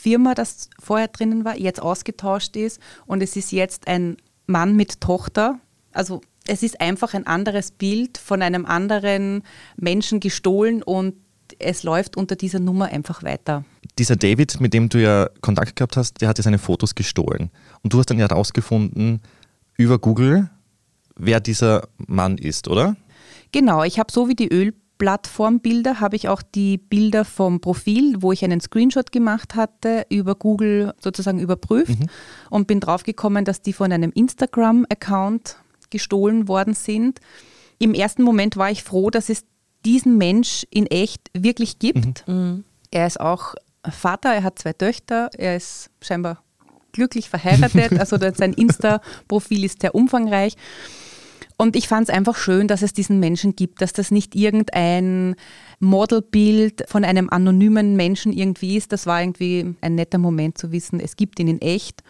Firma, 0.00 0.34
das 0.34 0.70
vorher 0.78 1.08
drinnen 1.08 1.44
war, 1.44 1.56
jetzt 1.58 1.80
ausgetauscht 1.80 2.56
ist 2.56 2.80
und 3.06 3.22
es 3.22 3.36
ist 3.36 3.52
jetzt 3.52 3.86
ein 3.86 4.16
Mann 4.46 4.74
mit 4.74 5.00
Tochter. 5.00 5.60
Also 5.92 6.20
es 6.46 6.62
ist 6.62 6.80
einfach 6.80 7.14
ein 7.14 7.26
anderes 7.26 7.70
Bild 7.70 8.18
von 8.18 8.42
einem 8.42 8.66
anderen 8.66 9.42
Menschen 9.76 10.20
gestohlen 10.20 10.82
und 10.82 11.14
es 11.58 11.82
läuft 11.82 12.16
unter 12.16 12.36
dieser 12.36 12.60
Nummer 12.60 12.86
einfach 12.86 13.22
weiter. 13.22 13.64
Dieser 13.98 14.16
David, 14.16 14.60
mit 14.60 14.72
dem 14.72 14.88
du 14.88 15.00
ja 15.00 15.28
Kontakt 15.40 15.76
gehabt 15.76 15.96
hast, 15.96 16.20
der 16.20 16.28
hat 16.28 16.38
ja 16.38 16.44
seine 16.44 16.58
Fotos 16.58 16.94
gestohlen. 16.94 17.50
Und 17.82 17.92
du 17.92 17.98
hast 17.98 18.06
dann 18.06 18.18
ja 18.18 18.28
herausgefunden 18.28 19.20
über 19.76 19.98
Google, 19.98 20.48
wer 21.16 21.40
dieser 21.40 21.88
Mann 21.98 22.38
ist, 22.38 22.68
oder? 22.68 22.96
Genau, 23.52 23.82
ich 23.82 23.98
habe 23.98 24.12
so 24.12 24.28
wie 24.28 24.34
die 24.34 24.48
Öl 24.48 24.74
Plattformbilder 25.00 25.98
habe 25.98 26.14
ich 26.14 26.28
auch 26.28 26.42
die 26.42 26.76
Bilder 26.76 27.24
vom 27.24 27.62
Profil, 27.62 28.16
wo 28.20 28.32
ich 28.32 28.44
einen 28.44 28.60
Screenshot 28.60 29.10
gemacht 29.12 29.54
hatte, 29.54 30.04
über 30.10 30.34
Google 30.34 30.92
sozusagen 31.00 31.40
überprüft 31.40 31.98
mhm. 31.98 32.06
und 32.50 32.66
bin 32.66 32.80
draufgekommen, 32.80 33.46
dass 33.46 33.62
die 33.62 33.72
von 33.72 33.92
einem 33.92 34.12
Instagram-Account 34.14 35.56
gestohlen 35.88 36.48
worden 36.48 36.74
sind. 36.74 37.18
Im 37.78 37.94
ersten 37.94 38.22
Moment 38.22 38.58
war 38.58 38.70
ich 38.70 38.84
froh, 38.84 39.08
dass 39.08 39.30
es 39.30 39.44
diesen 39.86 40.18
Mensch 40.18 40.66
in 40.68 40.84
echt 40.86 41.30
wirklich 41.32 41.78
gibt. 41.78 42.28
Mhm. 42.28 42.34
mhm. 42.34 42.64
Er 42.90 43.06
ist 43.06 43.20
auch 43.20 43.54
Vater, 43.88 44.34
er 44.34 44.42
hat 44.42 44.58
zwei 44.58 44.74
Töchter, 44.74 45.30
er 45.38 45.56
ist 45.56 45.88
scheinbar 46.02 46.42
glücklich 46.92 47.30
verheiratet, 47.30 47.98
also 47.98 48.18
sein 48.18 48.52
Insta-Profil 48.52 49.64
ist 49.64 49.80
sehr 49.80 49.94
umfangreich. 49.94 50.56
Und 51.60 51.76
ich 51.76 51.88
fand 51.88 52.08
es 52.08 52.14
einfach 52.14 52.38
schön, 52.38 52.68
dass 52.68 52.80
es 52.80 52.94
diesen 52.94 53.20
Menschen 53.20 53.54
gibt, 53.54 53.82
dass 53.82 53.92
das 53.92 54.10
nicht 54.10 54.34
irgendein 54.34 55.36
Modelbild 55.78 56.84
von 56.88 57.04
einem 57.04 57.28
anonymen 57.28 57.96
Menschen 57.96 58.32
irgendwie 58.32 58.78
ist. 58.78 58.92
Das 58.92 59.04
war 59.04 59.20
irgendwie 59.20 59.74
ein 59.82 59.94
netter 59.94 60.16
Moment 60.16 60.56
zu 60.56 60.72
wissen, 60.72 61.00
es 61.00 61.16
gibt 61.16 61.38
ihn 61.38 61.48
in 61.48 61.60
echt. 61.60 62.02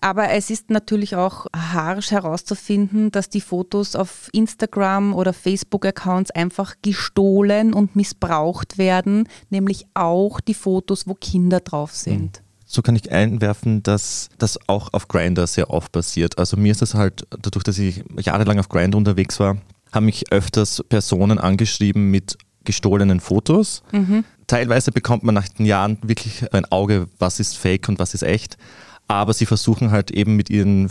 Aber 0.00 0.30
es 0.30 0.48
ist 0.48 0.70
natürlich 0.70 1.16
auch 1.16 1.44
harsch 1.54 2.12
herauszufinden, 2.12 3.10
dass 3.10 3.28
die 3.28 3.42
Fotos 3.42 3.94
auf 3.94 4.30
Instagram 4.32 5.12
oder 5.12 5.34
Facebook-Accounts 5.34 6.30
einfach 6.30 6.76
gestohlen 6.80 7.74
und 7.74 7.94
missbraucht 7.94 8.78
werden, 8.78 9.28
nämlich 9.50 9.84
auch 9.92 10.40
die 10.40 10.54
Fotos, 10.54 11.06
wo 11.06 11.12
Kinder 11.12 11.60
drauf 11.60 11.94
sind. 11.94 12.42
So 12.70 12.82
kann 12.82 12.94
ich 12.96 13.10
einwerfen, 13.10 13.82
dass 13.82 14.28
das 14.36 14.58
auch 14.68 14.92
auf 14.92 15.08
Grinder 15.08 15.46
sehr 15.46 15.70
oft 15.70 15.90
passiert. 15.90 16.38
Also 16.38 16.58
mir 16.58 16.70
ist 16.70 16.82
das 16.82 16.92
halt, 16.92 17.26
dadurch, 17.30 17.64
dass 17.64 17.78
ich 17.78 18.04
jahrelang 18.20 18.58
auf 18.58 18.68
Grinder 18.68 18.98
unterwegs 18.98 19.40
war, 19.40 19.56
haben 19.90 20.04
mich 20.04 20.30
öfters 20.30 20.84
Personen 20.86 21.38
angeschrieben 21.38 22.10
mit 22.10 22.36
gestohlenen 22.64 23.20
Fotos. 23.20 23.82
Mhm. 23.90 24.22
Teilweise 24.46 24.92
bekommt 24.92 25.22
man 25.22 25.34
nach 25.34 25.48
den 25.48 25.64
Jahren 25.64 25.96
wirklich 26.02 26.52
ein 26.52 26.66
Auge, 26.66 27.08
was 27.18 27.40
ist 27.40 27.56
fake 27.56 27.88
und 27.88 27.98
was 27.98 28.12
ist 28.12 28.22
echt. 28.22 28.58
Aber 29.06 29.32
sie 29.32 29.46
versuchen 29.46 29.90
halt 29.90 30.10
eben 30.10 30.36
mit 30.36 30.50
ihren, 30.50 30.90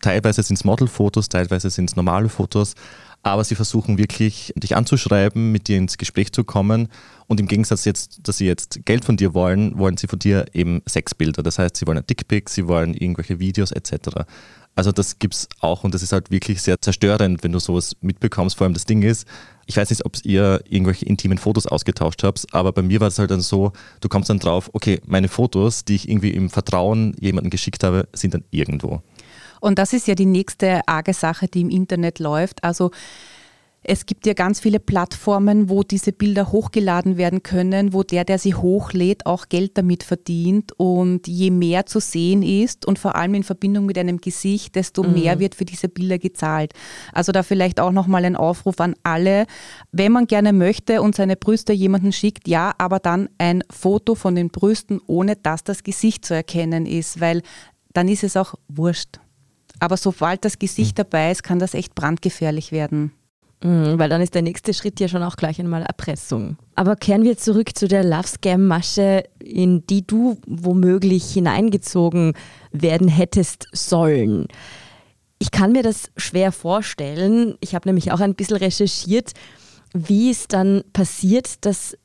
teilweise 0.00 0.44
sind 0.44 0.54
es 0.54 0.64
Modelfotos, 0.64 1.28
teilweise 1.28 1.70
sind 1.70 1.90
es 1.90 1.96
normale 1.96 2.28
Fotos, 2.28 2.74
aber 3.24 3.42
sie 3.42 3.56
versuchen 3.56 3.98
wirklich, 3.98 4.52
dich 4.54 4.76
anzuschreiben, 4.76 5.50
mit 5.50 5.66
dir 5.66 5.78
ins 5.78 5.98
Gespräch 5.98 6.32
zu 6.32 6.44
kommen. 6.44 6.88
Und 7.28 7.40
im 7.40 7.48
Gegensatz 7.48 7.84
jetzt, 7.84 8.20
dass 8.22 8.38
sie 8.38 8.46
jetzt 8.46 8.84
Geld 8.84 9.04
von 9.04 9.16
dir 9.16 9.34
wollen, 9.34 9.78
wollen 9.78 9.96
sie 9.96 10.06
von 10.06 10.18
dir 10.18 10.46
eben 10.52 10.82
Sexbilder. 10.88 11.42
Das 11.42 11.58
heißt, 11.58 11.76
sie 11.76 11.86
wollen 11.86 11.98
ein 11.98 12.06
Dickpick, 12.06 12.48
sie 12.48 12.68
wollen 12.68 12.94
irgendwelche 12.94 13.38
Videos 13.38 13.72
etc. 13.72 14.24
Also 14.76 14.92
das 14.92 15.18
gibt 15.18 15.34
es 15.34 15.48
auch 15.60 15.84
und 15.84 15.94
das 15.94 16.02
ist 16.02 16.12
halt 16.12 16.30
wirklich 16.30 16.60
sehr 16.60 16.80
zerstörend, 16.80 17.42
wenn 17.42 17.52
du 17.52 17.58
sowas 17.58 17.96
mitbekommst. 18.02 18.58
Vor 18.58 18.66
allem 18.66 18.74
das 18.74 18.84
Ding 18.84 19.02
ist, 19.02 19.26
ich 19.64 19.76
weiß 19.76 19.88
nicht, 19.88 20.04
ob 20.04 20.12
ihr 20.22 20.60
irgendwelche 20.68 21.06
intimen 21.06 21.38
Fotos 21.38 21.66
ausgetauscht 21.66 22.22
habt, 22.22 22.46
aber 22.52 22.72
bei 22.72 22.82
mir 22.82 23.00
war 23.00 23.08
es 23.08 23.18
halt 23.18 23.30
dann 23.30 23.40
so, 23.40 23.72
du 24.00 24.08
kommst 24.08 24.28
dann 24.28 24.38
drauf, 24.38 24.70
okay, 24.74 25.00
meine 25.06 25.28
Fotos, 25.28 25.84
die 25.86 25.94
ich 25.94 26.08
irgendwie 26.08 26.30
im 26.30 26.50
Vertrauen 26.50 27.16
jemandem 27.18 27.50
geschickt 27.50 27.82
habe, 27.84 28.06
sind 28.12 28.34
dann 28.34 28.44
irgendwo. 28.50 29.02
Und 29.60 29.78
das 29.78 29.94
ist 29.94 30.06
ja 30.06 30.14
die 30.14 30.26
nächste 30.26 30.86
arge 30.86 31.14
Sache, 31.14 31.48
die 31.48 31.62
im 31.62 31.70
Internet 31.70 32.18
läuft. 32.18 32.62
Also 32.62 32.90
es 33.88 34.04
gibt 34.04 34.26
ja 34.26 34.32
ganz 34.32 34.58
viele 34.58 34.80
Plattformen, 34.80 35.70
wo 35.70 35.84
diese 35.84 36.10
Bilder 36.10 36.50
hochgeladen 36.50 37.16
werden 37.16 37.44
können, 37.44 37.92
wo 37.92 38.02
der, 38.02 38.24
der 38.24 38.38
sie 38.40 38.56
hochlädt, 38.56 39.26
auch 39.26 39.48
Geld 39.48 39.78
damit 39.78 40.02
verdient. 40.02 40.72
Und 40.76 41.28
je 41.28 41.52
mehr 41.52 41.86
zu 41.86 42.00
sehen 42.00 42.42
ist 42.42 42.84
und 42.84 42.98
vor 42.98 43.14
allem 43.14 43.34
in 43.34 43.44
Verbindung 43.44 43.86
mit 43.86 43.96
einem 43.96 44.20
Gesicht, 44.20 44.74
desto 44.74 45.04
mhm. 45.04 45.12
mehr 45.12 45.38
wird 45.38 45.54
für 45.54 45.64
diese 45.64 45.88
Bilder 45.88 46.18
gezahlt. 46.18 46.72
Also 47.12 47.30
da 47.30 47.44
vielleicht 47.44 47.78
auch 47.78 47.92
nochmal 47.92 48.24
ein 48.24 48.34
Aufruf 48.34 48.80
an 48.80 48.96
alle. 49.04 49.46
Wenn 49.92 50.10
man 50.10 50.26
gerne 50.26 50.52
möchte 50.52 51.00
und 51.00 51.14
seine 51.14 51.36
Brüste 51.36 51.72
jemanden 51.72 52.12
schickt, 52.12 52.48
ja, 52.48 52.74
aber 52.78 52.98
dann 52.98 53.28
ein 53.38 53.62
Foto 53.70 54.16
von 54.16 54.34
den 54.34 54.48
Brüsten, 54.48 55.00
ohne 55.06 55.36
dass 55.36 55.62
das 55.62 55.84
Gesicht 55.84 56.24
zu 56.24 56.34
erkennen 56.34 56.86
ist, 56.86 57.20
weil 57.20 57.42
dann 57.92 58.08
ist 58.08 58.24
es 58.24 58.36
auch 58.36 58.54
wurscht. 58.66 59.20
Aber 59.78 59.96
sobald 59.96 60.44
das 60.44 60.58
Gesicht 60.58 60.98
mhm. 60.98 61.02
dabei 61.02 61.30
ist, 61.30 61.44
kann 61.44 61.60
das 61.60 61.74
echt 61.74 61.94
brandgefährlich 61.94 62.72
werden. 62.72 63.12
Mhm, 63.62 63.98
weil 63.98 64.08
dann 64.08 64.20
ist 64.20 64.34
der 64.34 64.42
nächste 64.42 64.74
Schritt 64.74 65.00
ja 65.00 65.08
schon 65.08 65.22
auch 65.22 65.36
gleich 65.36 65.58
einmal 65.58 65.82
Erpressung. 65.82 66.56
Aber 66.74 66.94
kehren 66.94 67.24
wir 67.24 67.38
zurück 67.38 67.76
zu 67.76 67.88
der 67.88 68.04
Love 68.04 68.26
Scam 68.26 68.66
Masche, 68.66 69.24
in 69.38 69.86
die 69.86 70.06
du 70.06 70.38
womöglich 70.46 71.24
hineingezogen 71.32 72.34
werden 72.72 73.08
hättest 73.08 73.68
sollen. 73.72 74.46
Ich 75.38 75.50
kann 75.50 75.72
mir 75.72 75.82
das 75.82 76.10
schwer 76.16 76.52
vorstellen. 76.52 77.56
Ich 77.60 77.74
habe 77.74 77.88
nämlich 77.88 78.12
auch 78.12 78.20
ein 78.20 78.34
bisschen 78.34 78.56
recherchiert, 78.56 79.32
wie 79.92 80.30
es 80.30 80.48
dann 80.48 80.82
passiert, 80.92 81.64
dass 81.64 81.96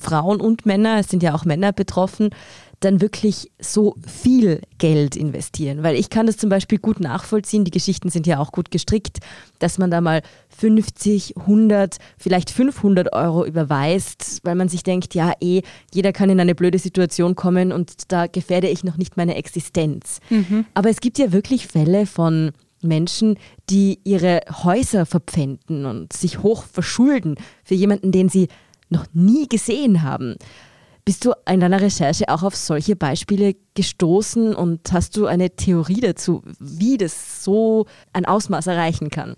Frauen 0.00 0.40
und 0.40 0.66
Männer, 0.66 0.98
es 0.98 1.08
sind 1.08 1.22
ja 1.22 1.34
auch 1.34 1.44
Männer 1.44 1.72
betroffen, 1.72 2.30
dann 2.80 3.00
wirklich 3.00 3.50
so 3.58 3.96
viel 4.06 4.60
Geld 4.78 5.16
investieren. 5.16 5.82
Weil 5.82 5.96
ich 5.96 6.10
kann 6.10 6.26
das 6.26 6.36
zum 6.36 6.50
Beispiel 6.50 6.78
gut 6.78 7.00
nachvollziehen, 7.00 7.64
die 7.64 7.70
Geschichten 7.70 8.10
sind 8.10 8.26
ja 8.26 8.38
auch 8.38 8.52
gut 8.52 8.70
gestrickt, 8.70 9.18
dass 9.58 9.78
man 9.78 9.90
da 9.90 10.00
mal 10.00 10.22
50, 10.58 11.36
100, 11.38 11.96
vielleicht 12.18 12.50
500 12.50 13.12
Euro 13.12 13.46
überweist, 13.46 14.40
weil 14.44 14.54
man 14.54 14.68
sich 14.68 14.82
denkt, 14.82 15.14
ja 15.14 15.32
eh, 15.40 15.62
jeder 15.92 16.12
kann 16.12 16.30
in 16.30 16.40
eine 16.40 16.54
blöde 16.54 16.78
Situation 16.78 17.34
kommen 17.34 17.72
und 17.72 18.12
da 18.12 18.26
gefährde 18.26 18.68
ich 18.68 18.84
noch 18.84 18.96
nicht 18.96 19.16
meine 19.16 19.36
Existenz. 19.36 20.20
Mhm. 20.28 20.66
Aber 20.74 20.90
es 20.90 21.00
gibt 21.00 21.18
ja 21.18 21.32
wirklich 21.32 21.66
Fälle 21.66 22.06
von 22.06 22.52
Menschen, 22.82 23.38
die 23.70 24.00
ihre 24.04 24.40
Häuser 24.64 25.06
verpfänden 25.06 25.86
und 25.86 26.12
sich 26.12 26.42
hoch 26.42 26.64
verschulden 26.64 27.36
für 27.64 27.74
jemanden, 27.74 28.12
den 28.12 28.28
sie 28.28 28.48
noch 28.88 29.06
nie 29.12 29.48
gesehen 29.48 30.02
haben. 30.02 30.36
Bist 31.06 31.24
du 31.24 31.34
in 31.48 31.60
deiner 31.60 31.80
Recherche 31.80 32.28
auch 32.28 32.42
auf 32.42 32.56
solche 32.56 32.96
Beispiele 32.96 33.54
gestoßen 33.74 34.56
und 34.56 34.92
hast 34.92 35.16
du 35.16 35.26
eine 35.26 35.50
Theorie 35.50 36.00
dazu, 36.00 36.42
wie 36.58 36.98
das 36.98 37.44
so 37.44 37.86
ein 38.12 38.24
Ausmaß 38.24 38.66
erreichen 38.66 39.08
kann? 39.08 39.36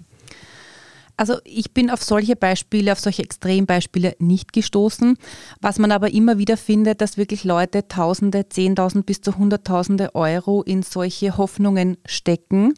Also 1.19 1.35
ich 1.45 1.75
bin 1.75 1.91
auf 1.91 2.03
solche 2.03 2.37
Beispiele, 2.37 2.91
auf 2.91 3.01
solche 3.01 3.23
Extrembeispiele 3.23 4.17
nicht 4.19 4.55
gestoßen. 4.55 5.19
Was 5.61 5.79
man 5.79 5.93
aber 5.93 6.11
immer 6.11 6.39
wieder 6.39 6.57
findet, 6.57 7.03
dass 7.03 7.19
wirklich 7.19 7.45
Leute 7.45 7.87
Tausende, 7.87 8.49
Zehntausend 8.49 9.05
bis 9.05 9.21
zu 9.21 9.37
Hunderttausende 9.37 10.15
Euro 10.15 10.63
in 10.63 10.83
solche 10.83 11.37
Hoffnungen 11.37 11.99
stecken. 12.07 12.73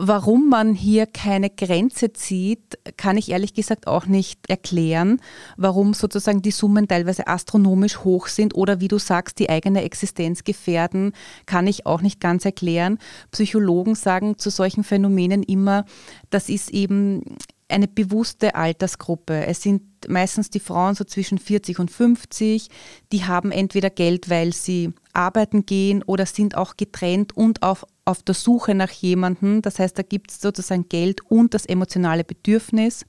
Warum 0.00 0.48
man 0.48 0.74
hier 0.74 1.06
keine 1.06 1.50
Grenze 1.50 2.12
zieht, 2.12 2.78
kann 2.96 3.16
ich 3.16 3.32
ehrlich 3.32 3.52
gesagt 3.52 3.88
auch 3.88 4.06
nicht 4.06 4.48
erklären. 4.48 5.20
Warum 5.56 5.92
sozusagen 5.92 6.40
die 6.40 6.52
Summen 6.52 6.86
teilweise 6.86 7.26
astronomisch 7.26 8.04
hoch 8.04 8.28
sind 8.28 8.54
oder 8.54 8.80
wie 8.80 8.86
du 8.86 8.98
sagst, 8.98 9.40
die 9.40 9.50
eigene 9.50 9.82
Existenz 9.82 10.44
gefährden, 10.44 11.14
kann 11.46 11.66
ich 11.66 11.84
auch 11.84 12.00
nicht 12.00 12.20
ganz 12.20 12.44
erklären. 12.44 12.98
Psychologen 13.32 13.96
sagen 13.96 14.38
zu 14.38 14.50
solchen 14.50 14.84
Phänomenen 14.84 15.42
immer, 15.42 15.84
das 16.30 16.48
ist 16.48 16.70
eben 16.70 17.24
eine 17.68 17.88
bewusste 17.88 18.54
Altersgruppe. 18.54 19.46
Es 19.46 19.62
sind 19.62 19.82
meistens 20.08 20.48
die 20.48 20.60
Frauen 20.60 20.94
so 20.94 21.04
zwischen 21.04 21.38
40 21.38 21.78
und 21.78 21.90
50, 21.90 22.68
die 23.12 23.24
haben 23.24 23.50
entweder 23.50 23.90
Geld, 23.90 24.30
weil 24.30 24.52
sie 24.52 24.92
arbeiten 25.12 25.66
gehen 25.66 26.02
oder 26.02 26.24
sind 26.24 26.56
auch 26.56 26.76
getrennt 26.76 27.36
und 27.36 27.62
auf, 27.62 27.84
auf 28.08 28.22
der 28.22 28.34
Suche 28.34 28.74
nach 28.74 28.90
jemandem. 28.90 29.60
Das 29.60 29.78
heißt, 29.78 29.98
da 29.98 30.02
gibt 30.02 30.30
es 30.30 30.40
sozusagen 30.40 30.88
Geld 30.88 31.20
und 31.30 31.52
das 31.52 31.66
emotionale 31.66 32.24
Bedürfnis. 32.24 33.04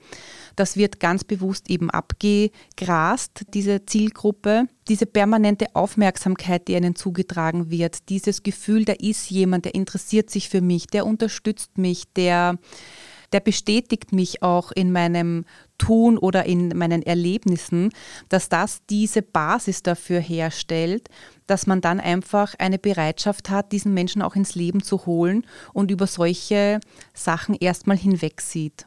Das 0.57 0.75
wird 0.75 0.99
ganz 0.99 1.23
bewusst 1.23 1.69
eben 1.69 1.89
abgegrast, 1.89 3.45
diese 3.53 3.85
Zielgruppe. 3.85 4.65
Diese 4.89 5.05
permanente 5.05 5.67
Aufmerksamkeit, 5.73 6.67
die 6.67 6.73
ihnen 6.73 6.95
zugetragen 6.95 7.69
wird, 7.71 8.09
dieses 8.09 8.43
Gefühl, 8.43 8.83
da 8.83 8.93
ist 8.93 9.29
jemand, 9.29 9.65
der 9.65 9.75
interessiert 9.75 10.29
sich 10.29 10.49
für 10.49 10.61
mich, 10.61 10.87
der 10.87 11.05
unterstützt 11.05 11.77
mich, 11.77 12.11
der 12.13 12.57
der 13.31 13.41
bestätigt 13.41 14.11
mich 14.11 14.41
auch 14.41 14.71
in 14.71 14.91
meinem 14.91 15.45
Tun 15.77 16.17
oder 16.17 16.47
in 16.47 16.69
meinen 16.69 17.03
Erlebnissen, 17.03 17.91
dass 18.27 18.49
das 18.49 18.79
diese 18.89 19.21
Basis 19.21 19.83
dafür 19.83 20.19
herstellt, 20.19 21.09
dass 21.49 21.67
man 21.67 21.81
dann 21.81 21.99
einfach 21.99 22.55
eine 22.59 22.77
Bereitschaft 22.77 23.49
hat, 23.49 23.71
diesen 23.71 23.93
Menschen 23.93 24.21
auch 24.21 24.35
ins 24.35 24.55
Leben 24.55 24.83
zu 24.83 25.05
holen 25.05 25.45
und 25.73 25.91
über 25.91 26.07
solche 26.07 26.79
Sachen 27.13 27.55
erstmal 27.55 27.97
hinwegsieht. 27.97 28.85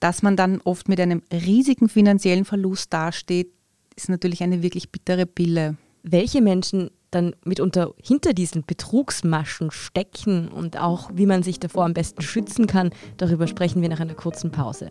Dass 0.00 0.22
man 0.22 0.36
dann 0.36 0.60
oft 0.62 0.88
mit 0.88 1.00
einem 1.00 1.22
riesigen 1.32 1.88
finanziellen 1.88 2.44
Verlust 2.44 2.92
dasteht, 2.92 3.52
ist 3.96 4.08
natürlich 4.08 4.42
eine 4.42 4.62
wirklich 4.62 4.90
bittere 4.90 5.24
Pille. 5.24 5.76
Welche 6.02 6.42
Menschen 6.42 6.90
dann 7.10 7.34
mitunter 7.44 7.94
hinter 8.02 8.34
diesen 8.34 8.64
Betrugsmaschen 8.64 9.70
stecken 9.70 10.48
und 10.48 10.78
auch 10.78 11.10
wie 11.14 11.26
man 11.26 11.42
sich 11.42 11.60
davor 11.60 11.84
am 11.84 11.94
besten 11.94 12.22
schützen 12.22 12.66
kann, 12.66 12.90
darüber 13.16 13.46
sprechen 13.46 13.82
wir 13.82 13.88
nach 13.88 14.00
einer 14.00 14.14
kurzen 14.14 14.50
Pause. 14.50 14.90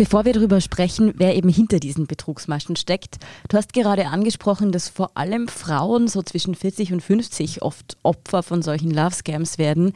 Bevor 0.00 0.24
wir 0.24 0.32
darüber 0.32 0.62
sprechen, 0.62 1.12
wer 1.18 1.36
eben 1.36 1.50
hinter 1.50 1.78
diesen 1.78 2.06
Betrugsmaschen 2.06 2.74
steckt, 2.74 3.18
du 3.50 3.58
hast 3.58 3.74
gerade 3.74 4.06
angesprochen, 4.06 4.72
dass 4.72 4.88
vor 4.88 5.10
allem 5.14 5.46
Frauen 5.46 6.08
so 6.08 6.22
zwischen 6.22 6.54
40 6.54 6.94
und 6.94 7.02
50 7.02 7.60
oft 7.60 7.98
Opfer 8.02 8.42
von 8.42 8.62
solchen 8.62 8.90
Love 8.90 9.14
Scams 9.14 9.58
werden. 9.58 9.92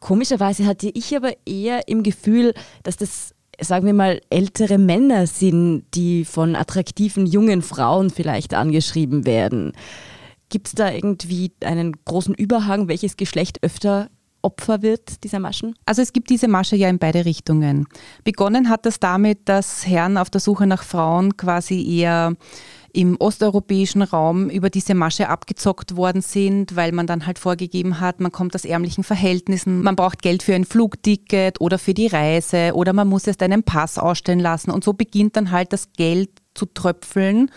Komischerweise 0.00 0.66
hatte 0.66 0.90
ich 0.92 1.14
aber 1.14 1.34
eher 1.46 1.86
im 1.86 2.02
Gefühl, 2.02 2.52
dass 2.82 2.96
das, 2.96 3.32
sagen 3.60 3.86
wir 3.86 3.94
mal, 3.94 4.20
ältere 4.28 4.76
Männer 4.76 5.28
sind, 5.28 5.84
die 5.94 6.24
von 6.24 6.56
attraktiven 6.56 7.24
jungen 7.24 7.62
Frauen 7.62 8.10
vielleicht 8.10 8.54
angeschrieben 8.54 9.24
werden. 9.24 9.70
Gibt 10.48 10.66
es 10.66 10.74
da 10.74 10.90
irgendwie 10.90 11.52
einen 11.60 11.92
großen 12.06 12.34
Überhang, 12.34 12.88
welches 12.88 13.16
Geschlecht 13.16 13.62
öfter 13.62 14.10
Opfer 14.42 14.82
wird 14.82 15.24
dieser 15.24 15.38
Maschen? 15.38 15.74
Also 15.86 16.02
es 16.02 16.12
gibt 16.12 16.30
diese 16.30 16.48
Masche 16.48 16.76
ja 16.76 16.88
in 16.88 16.98
beide 16.98 17.24
Richtungen. 17.24 17.86
Begonnen 18.24 18.68
hat 18.68 18.86
das 18.86 19.00
damit, 19.00 19.48
dass 19.48 19.86
Herren 19.86 20.18
auf 20.18 20.30
der 20.30 20.40
Suche 20.40 20.66
nach 20.66 20.82
Frauen 20.82 21.36
quasi 21.36 21.82
eher 22.00 22.34
im 22.92 23.16
osteuropäischen 23.18 24.02
Raum 24.02 24.50
über 24.50 24.68
diese 24.68 24.94
Masche 24.94 25.28
abgezockt 25.28 25.96
worden 25.96 26.20
sind, 26.20 26.76
weil 26.76 26.92
man 26.92 27.06
dann 27.06 27.26
halt 27.26 27.38
vorgegeben 27.38 28.00
hat, 28.00 28.20
man 28.20 28.32
kommt 28.32 28.54
aus 28.54 28.64
ärmlichen 28.64 29.02
Verhältnissen, 29.02 29.82
man 29.82 29.96
braucht 29.96 30.20
Geld 30.20 30.42
für 30.42 30.54
ein 30.54 30.64
Flugticket 30.64 31.60
oder 31.60 31.78
für 31.78 31.94
die 31.94 32.06
Reise 32.06 32.72
oder 32.74 32.92
man 32.92 33.08
muss 33.08 33.26
erst 33.26 33.42
einen 33.42 33.62
Pass 33.62 33.98
ausstellen 33.98 34.40
lassen 34.40 34.70
und 34.70 34.84
so 34.84 34.92
beginnt 34.92 35.36
dann 35.36 35.50
halt 35.50 35.72
das 35.72 35.92
Geld 35.92 36.30
zu 36.54 36.66
tröpfeln 36.66 37.50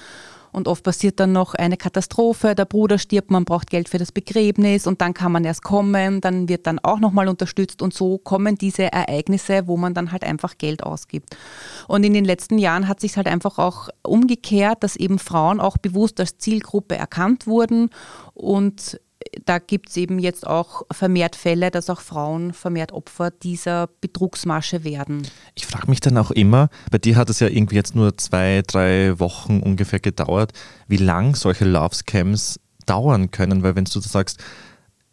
und 0.56 0.70
oft 0.70 0.84
passiert 0.84 1.20
dann 1.20 1.34
noch 1.34 1.54
eine 1.54 1.76
Katastrophe, 1.76 2.56
der 2.56 2.64
Bruder 2.64 2.98
stirbt, 2.98 3.30
man 3.30 3.44
braucht 3.44 3.70
Geld 3.70 3.90
für 3.90 3.98
das 3.98 4.14
Begräbnis 4.14 4.88
und 4.88 5.02
dann 5.02 5.14
kann 5.14 5.34
man 5.34 5.44
erst 5.44 5.64
kommen, 5.64 6.22
dann 6.22 6.48
wird 6.48 6.66
dann 6.66 6.80
auch 6.80 7.00
nochmal 7.00 7.28
unterstützt 7.28 7.82
und 7.82 7.94
so 7.94 8.18
kommen 8.18 8.58
diese 8.58 8.84
Ereignisse, 8.84 9.68
wo 9.68 9.76
man 9.76 9.94
dann 9.94 10.14
halt 10.14 10.24
einfach 10.24 10.58
Geld 10.58 10.82
ausgibt. 10.82 11.36
Und 11.90 12.06
in 12.06 12.14
den 12.14 12.24
letzten 12.24 12.58
Jahren 12.58 12.88
hat 12.88 13.02
sich 13.02 13.18
halt 13.18 13.28
einfach 13.28 13.60
auch 13.60 13.90
umgekehrt, 14.02 14.82
dass 14.82 14.96
eben 14.96 15.20
Frauen 15.20 15.60
auch 15.60 15.78
bewusst 15.78 16.22
als 16.22 16.38
Zielgruppe 16.38 16.96
erkannt 16.96 17.48
wurden 17.48 17.90
und 18.34 19.00
da 19.46 19.60
gibt 19.60 19.90
es 19.90 19.98
eben 19.98 20.20
jetzt 20.20 20.48
auch 20.48 20.84
vermehrt 20.92 21.36
Fälle, 21.36 21.72
dass 21.72 21.90
auch 21.90 22.02
Frauen 22.02 22.54
vermehrt 22.54 22.92
Opfer 22.92 23.32
dieser 23.32 23.88
Betrugsmasche 24.02 24.84
werden. 24.84 25.28
Ich 25.56 25.66
frage 25.66 25.90
mich 25.90 26.00
dann 26.00 26.18
auch 26.18 26.32
immer, 26.32 26.70
bei 26.92 26.98
dir 26.98 27.16
hat 27.16 27.30
es 27.30 27.40
ja 27.40 27.48
irgendwie 27.48 27.76
jetzt 27.76 27.96
nur 27.96 28.18
zwei, 28.18 28.64
drei 28.66 29.20
Wochen 29.20 29.60
ungefähr 29.60 30.00
gedauert, 30.00 30.54
wie 30.88 30.98
lang 30.98 31.36
solche 31.36 31.66
Love 31.66 31.96
Scams 31.96 32.60
dauern 32.86 33.32
können, 33.32 33.64
weil 33.64 33.76
wenn 33.76 33.86
du 33.86 34.00
sagst, 34.00 34.44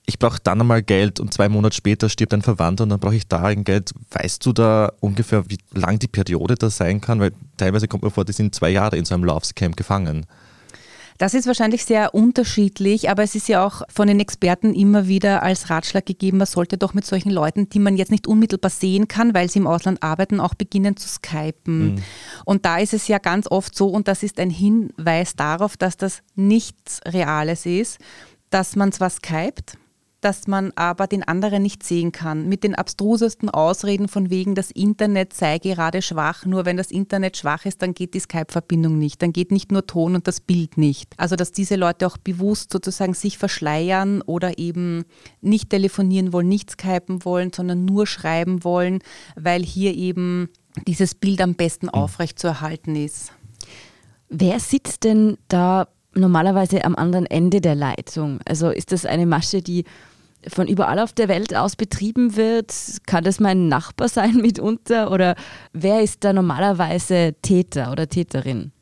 ich 0.05 0.19
brauche 0.19 0.41
dann 0.43 0.61
einmal 0.61 0.83
Geld 0.83 1.21
und 1.21 1.33
zwei 1.33 1.49
Monate 1.49 1.77
später 1.77 2.09
stirbt 2.09 2.35
ein 2.35 2.43
Verwandter 2.43 2.83
und 2.83 2.91
dann 2.91 3.01
brauche 3.01 3.15
ich 3.15 3.29
da 3.29 3.45
ein 3.45 3.63
Geld. 3.65 3.93
Weißt 4.11 4.45
du 4.45 4.53
da 4.53 4.93
ungefähr, 5.01 5.49
wie 5.49 5.59
lang 5.73 5.99
die 6.01 6.09
Periode 6.09 6.57
da 6.57 6.71
sein 6.71 7.01
kann? 7.01 7.21
Weil 7.21 7.33
teilweise 7.57 7.87
kommt 7.87 8.03
mir 8.03 8.11
vor, 8.11 8.25
die 8.25 8.33
sind 8.33 8.55
zwei 8.55 8.71
Jahre 8.71 8.97
in 8.97 9.05
so 9.05 9.15
einem 9.15 9.25
Love 9.25 9.47
Scam 9.47 9.77
gefangen. 9.77 10.27
Das 11.23 11.35
ist 11.35 11.47
wahrscheinlich 11.47 11.85
sehr 11.85 12.17
unterschiedlich, 12.17 13.09
aber 13.09 13.23
es 13.23 13.37
ist 13.37 13.47
ja 13.47 13.65
auch 13.65 13.83
von 13.89 14.09
den 14.09 14.19
Experten 14.19 14.75
immer 14.75 15.07
wieder 15.07 15.45
als 15.45 15.71
Ratschlag 15.71 16.05
gegeben, 16.05 16.39
man 16.39 16.49
sollte 16.49 16.79
doch 16.79 16.95
mit 16.95 17.07
solchen 17.07 17.31
Leuten, 17.31 17.69
die 17.69 17.79
man 17.79 17.97
jetzt 17.97 18.11
nicht 18.11 18.27
unmittelbar 18.27 18.73
sehen 18.73 19.07
kann, 19.07 19.33
weil 19.33 19.49
sie 19.49 19.61
im 19.61 19.69
Ausland 19.69 20.03
arbeiten, 20.03 20.41
auch 20.41 20.55
beginnen 20.55 20.97
zu 20.97 21.09
skypen. 21.09 21.95
Mhm. 21.95 22.03
Und 22.45 22.67
da 22.67 22.79
ist 22.79 22.93
es 22.93 23.07
ja 23.07 23.19
ganz 23.19 23.47
oft 23.49 23.77
so, 23.77 23.87
und 23.87 24.09
das 24.09 24.25
ist 24.25 24.41
ein 24.41 24.51
Hinweis 24.51 25.37
darauf, 25.37 25.77
dass 25.77 25.97
das 25.97 26.23
nichts 26.35 26.99
Reales 27.07 27.67
ist, 27.67 27.99
dass 28.51 28.75
man 28.75 28.91
zwar 28.91 29.11
skypt, 29.11 29.79
dass 30.23 30.47
man 30.47 30.73
aber 30.77 31.07
den 31.07 31.25
anderen 31.25 31.63
nicht 31.63 31.83
sehen 31.83 32.13
kann. 32.13 32.49
Mit 32.49 32.65
den 32.65 32.75
abstrusesten 32.75 33.51
Ausreden 33.51 34.07
von 34.07 34.31
wegen, 34.31 34.55
das 34.55 34.71
Internet 34.71 35.35
sei 35.35 35.59
gerade 35.59 36.01
schwach. 36.01 36.47
Nur 36.47 36.65
wenn 36.65 36.77
das 36.77 36.91
Internet 36.91 37.37
schwach 37.37 37.65
ist, 37.67 37.83
dann 37.83 37.93
geht 37.93 38.15
die 38.15 38.21
Skype-Verbindung 38.21 38.99
nicht. 38.99 39.21
Dann 39.21 39.33
geht 39.33 39.51
nicht 39.51 39.73
nur 39.73 39.87
Ton 39.87 40.15
und 40.15 40.29
das 40.29 40.41
Bild 40.41 40.79
nicht. 40.79 41.13
Also 41.17 41.35
dass 41.35 41.51
diese 41.51 41.75
Leute 41.77 42.07
auch 42.07 42.17
bewusst 42.17 42.73
sozusagen 42.73 43.15
sich 43.15 43.37
verschleiern 43.37 44.23
oder 44.23 44.59
eben 44.59 45.05
nicht 45.41 45.71
telefonieren 45.71 46.33
wollen, 46.33 46.49
nicht 46.49 46.71
skypen 46.71 47.25
wollen, 47.25 47.53
sondern 47.53 47.85
nur 47.85 48.07
schreiben 48.07 48.63
wollen, 48.63 49.01
weil 49.35 49.63
hier 49.65 49.95
eben 49.95 50.49
dieses 50.87 51.17
Bild 51.17 51.41
am 51.41 51.55
besten 51.55 51.89
hm. 51.89 51.95
aufrecht 51.95 52.39
zu 52.39 52.47
erhalten 52.47 52.95
ist. 52.95 53.33
Wer 54.29 54.61
sitzt 54.61 55.05
denn 55.05 55.37
da 55.49 55.89
normalerweise 56.15 56.85
am 56.85 56.95
anderen 56.95 57.27
Ende 57.27 57.61
der 57.61 57.75
Leitung? 57.75 58.39
Also 58.47 58.71
ist 58.71 58.93
das 58.93 59.05
eine 59.05 59.27
Masche, 59.27 59.63
die 59.63 59.85
von 60.49 60.67
überall 60.69 60.99
auf 60.99 61.13
der 61.13 61.29
Welt 61.29 61.55
aus 61.55 61.77
betrieben 61.77 62.37
wird? 62.37 62.75
Kann 63.07 63.25
das 63.25 63.41
mein 63.41 63.69
Nachbar 63.69 64.09
sein 64.09 64.37
mitunter? 64.43 65.11
Oder 65.11 65.35
wer 65.73 66.03
ist 66.03 66.25
da 66.25 66.33
normalerweise 66.33 67.35
Täter 67.43 67.93
oder 67.93 68.09
Täterin? 68.09 68.73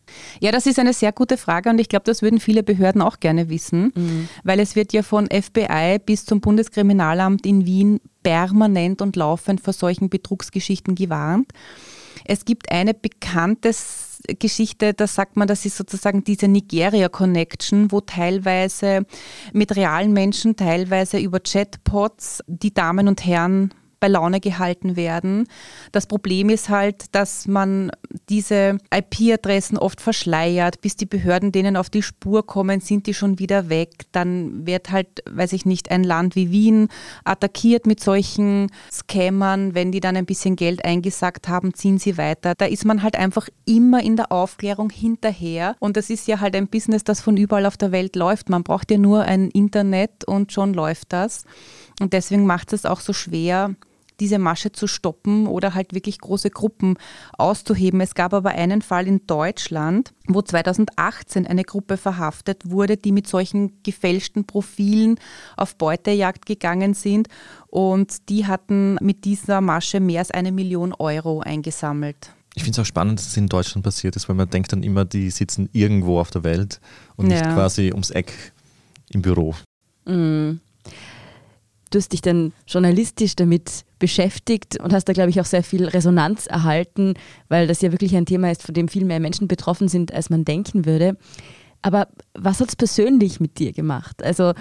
Ja, 0.41 0.53
das 0.53 0.67
ist 0.67 0.79
eine 0.79 0.93
sehr 0.93 1.13
gute 1.13 1.37
Frage 1.37 1.71
und 1.71 1.79
ich 1.79 1.89
glaube, 1.89 2.05
das 2.05 2.23
würden 2.23 2.41
viele 2.41 2.63
Behörden 2.63 3.03
auch 3.03 3.21
gerne 3.21 3.49
wissen, 3.49 3.93
mhm. 3.95 4.29
weil 4.43 4.61
es 4.61 4.77
wird 4.77 4.93
ja 4.93 5.03
von 5.03 5.27
FBI 5.27 5.99
bis 6.05 6.25
zum 6.25 6.41
Bundeskriminalamt 6.41 7.47
in 7.47 7.65
Wien 7.65 8.01
permanent 8.23 9.03
und 9.03 9.17
laufend 9.17 9.61
vor 9.61 9.73
solchen 9.73 10.11
Betrugsgeschichten 10.11 10.95
gewarnt. 10.95 11.53
Es 12.25 12.45
gibt 12.45 12.71
eine 12.71 12.95
bekannte 12.95 13.73
Geschichte, 14.39 14.95
da 14.95 15.07
sagt 15.07 15.37
man, 15.37 15.49
das 15.49 15.65
ist 15.65 15.77
sozusagen 15.77 16.25
diese 16.25 16.49
Nigeria-Connection, 16.49 17.91
wo 17.91 18.01
teilweise 18.01 19.07
mit 19.53 19.75
realen 19.77 20.13
Menschen, 20.13 20.57
teilweise 20.57 21.19
über 21.19 21.41
Chatbots 21.41 22.43
die 22.47 22.75
Damen 22.75 23.09
und 23.09 23.25
Herren 23.25 23.73
bei 24.01 24.09
Laune 24.09 24.41
gehalten 24.41 24.97
werden. 24.97 25.47
Das 25.93 26.07
Problem 26.07 26.49
ist 26.49 26.71
halt, 26.71 27.15
dass 27.15 27.47
man 27.47 27.93
diese 28.29 28.79
IP-Adressen 28.93 29.79
oft 29.79 30.01
verschleiert, 30.01 30.81
bis 30.81 30.97
die 30.97 31.07
Behörden 31.07 31.53
denen 31.53 31.77
auf 31.77 31.91
die 31.91 32.03
Spur 32.03 32.45
kommen, 32.47 32.81
sind 32.81 33.07
die 33.07 33.15
schon 33.15 33.39
wieder 33.39 33.69
weg. 33.69 34.07
Dann 34.13 34.67
wird 34.67 34.91
halt, 34.91 35.23
weiß 35.31 35.53
ich 35.53 35.67
nicht, 35.67 35.91
ein 35.91 36.03
Land 36.03 36.35
wie 36.35 36.51
Wien 36.51 36.89
attackiert 37.25 37.87
mit 37.87 38.01
solchen 38.01 38.71
Scammern. 38.91 39.75
Wenn 39.75 39.93
die 39.93 40.01
dann 40.01 40.17
ein 40.17 40.27
bisschen 40.27 40.57
Geld 40.57 40.85
eingesackt 40.85 41.49
haben, 41.49 41.75
ziehen 41.75 41.99
sie 41.99 42.17
weiter. 42.17 42.55
Da 42.57 42.65
ist 42.65 42.85
man 42.85 43.03
halt 43.03 43.17
einfach 43.17 43.49
immer 43.67 44.03
in 44.03 44.17
der 44.17 44.33
Aufklärung 44.33 44.91
hinterher. 44.91 45.77
Und 45.79 45.97
das 45.97 46.11
ist 46.11 46.27
ja 46.27 46.41
halt 46.41 46.57
ein 46.57 46.69
Business, 46.69 47.05
das 47.05 47.21
von 47.21 47.37
überall 47.37 47.67
auf 47.67 47.77
der 47.77 47.93
Welt 47.93 48.17
läuft. 48.17 48.49
Man 48.49 48.63
braucht 48.63 48.91
ja 48.91 48.99
nur 48.99 49.23
ein 49.23 49.51
Internet 49.51 50.25
und 50.25 50.53
schon 50.53 50.73
läuft 50.73 51.13
das. 51.13 51.45
Und 52.01 52.15
deswegen 52.15 52.47
macht 52.47 52.73
es 52.73 52.87
auch 52.87 53.01
so 53.01 53.13
schwer, 53.13 53.75
diese 54.21 54.39
Masche 54.39 54.71
zu 54.73 54.87
stoppen 54.87 55.47
oder 55.47 55.75
halt 55.75 55.95
wirklich 55.95 56.19
große 56.19 56.51
Gruppen 56.51 56.97
auszuheben. 57.37 58.01
Es 58.01 58.15
gab 58.15 58.35
aber 58.35 58.51
einen 58.51 58.83
Fall 58.83 59.09
in 59.09 59.27
Deutschland, 59.27 60.13
wo 60.29 60.43
2018 60.43 61.47
eine 61.47 61.65
Gruppe 61.65 61.97
verhaftet 61.97 62.71
wurde, 62.71 62.97
die 62.97 63.13
mit 63.13 63.27
solchen 63.27 63.83
gefälschten 63.83 64.45
Profilen 64.45 65.19
auf 65.57 65.77
Beutejagd 65.77 66.47
gegangen 66.47 66.95
sind 66.95 67.29
und 67.69 68.29
die 68.29 68.47
hatten 68.47 68.97
mit 69.01 69.25
dieser 69.25 69.61
Masche 69.61 70.01
mehr 70.01 70.21
als 70.21 70.31
eine 70.31 70.53
Million 70.53 70.93
Euro 70.93 71.41
eingesammelt. 71.41 72.33
Ich 72.55 72.65
finde 72.65 72.77
es 72.77 72.79
auch 72.81 72.87
spannend, 72.87 73.19
dass 73.19 73.29
es 73.29 73.37
in 73.37 73.47
Deutschland 73.47 73.85
passiert 73.85 74.17
ist, 74.17 74.29
weil 74.29 74.37
man 74.37 74.51
denkt 74.51 74.73
dann 74.73 74.83
immer, 74.83 75.05
die 75.05 75.31
sitzen 75.31 75.69
irgendwo 75.73 76.19
auf 76.19 76.31
der 76.31 76.43
Welt 76.45 76.81
und 77.17 77.29
nicht 77.29 77.45
ja. 77.45 77.55
quasi 77.55 77.93
ums 77.93 78.11
Eck 78.11 78.53
im 79.11 79.23
Büro. 79.23 79.55
Mhm 80.05 80.61
du 81.91 81.99
hast 81.99 82.13
dich 82.13 82.23
dann 82.23 82.53
journalistisch 82.67 83.37
damit 83.37 83.85
beschäftigt 83.99 84.81
und 84.81 84.93
hast 84.93 85.05
da, 85.05 85.13
glaube 85.13 85.31
ich, 85.31 85.41
auch 85.41 85.45
sehr 85.45 85.63
viel 85.63 85.85
Resonanz 85.85 86.47
erhalten, 86.47 87.15
weil 87.49 87.67
das 87.67 87.83
ja 87.83 87.93
wirklich 87.93 88.17
ein 88.17 88.27
Thema 88.27 88.51
ist, 88.51 88.63
von 88.63 88.75
dem 88.75 88.89
viel 88.89 89.05
mehr 89.05 89.21
Menschen 89.21 89.49
betroffen 89.49 89.89
sind, 89.89 90.13
als 90.13 90.31
man 90.31 90.45
denken 90.45 90.87
würde. 90.87 91.17
Aber 91.83 92.09
was 92.35 92.61
hat 92.61 92.69
es 92.69 92.77
persönlich 92.77 93.41
mit 93.41 93.59
dir 93.59 93.73
gemacht? 93.73 94.23
Also 94.23 94.53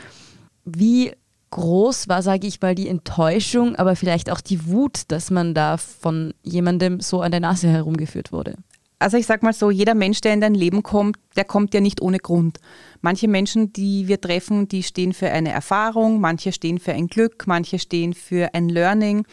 wie 0.65 1.11
groß 1.51 2.07
war, 2.07 2.21
sage 2.21 2.47
ich 2.47 2.61
mal, 2.61 2.75
die 2.75 2.87
Enttäuschung, 2.87 3.75
aber 3.75 3.95
vielleicht 3.95 4.29
auch 4.29 4.41
die 4.41 4.67
Wut, 4.67 5.03
dass 5.07 5.31
man 5.31 5.53
da 5.53 5.77
von 5.77 6.33
jemandem 6.43 6.99
so 6.99 7.21
an 7.21 7.31
der 7.31 7.39
Nase 7.39 7.67
herumgeführt 7.67 8.31
wurde? 8.31 8.55
Also 8.99 9.15
ich 9.15 9.25
sage 9.25 9.45
mal 9.45 9.53
so, 9.53 9.71
jeder 9.71 9.95
Mensch, 9.95 10.19
der 10.19 10.33
in 10.33 10.41
dein 10.41 10.53
Leben 10.53 10.83
kommt, 10.83 11.17
der 11.37 11.45
kommt 11.45 11.73
ja 11.73 11.79
nicht 11.79 12.01
ohne 12.01 12.19
Grund. 12.19 12.59
Manche 13.01 13.29
Menschen, 13.29 13.71
die 13.71 14.09
wir 14.09 14.19
treffen, 14.19 14.67
die 14.67 14.83
stehen 14.83 15.13
für 15.13 15.29
eine 15.29 15.51
Erfahrung, 15.51 16.19
manche 16.19 16.51
stehen 16.51 16.79
für 16.79 16.91
ein 16.91 17.07
Glück, 17.07 17.47
manche 17.47 17.79
stehen 17.79 18.13
für 18.13 18.53
ein 18.53 18.67
Learning. 18.67 19.25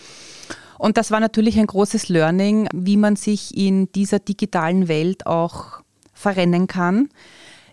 Und 0.78 0.96
das 0.96 1.10
war 1.10 1.18
natürlich 1.18 1.58
ein 1.58 1.66
großes 1.66 2.08
Learning, 2.08 2.68
wie 2.72 2.96
man 2.96 3.16
sich 3.16 3.56
in 3.56 3.90
dieser 3.90 4.20
digitalen 4.20 4.86
Welt 4.86 5.26
auch 5.26 5.80
verrennen 6.12 6.68
kann. 6.68 7.08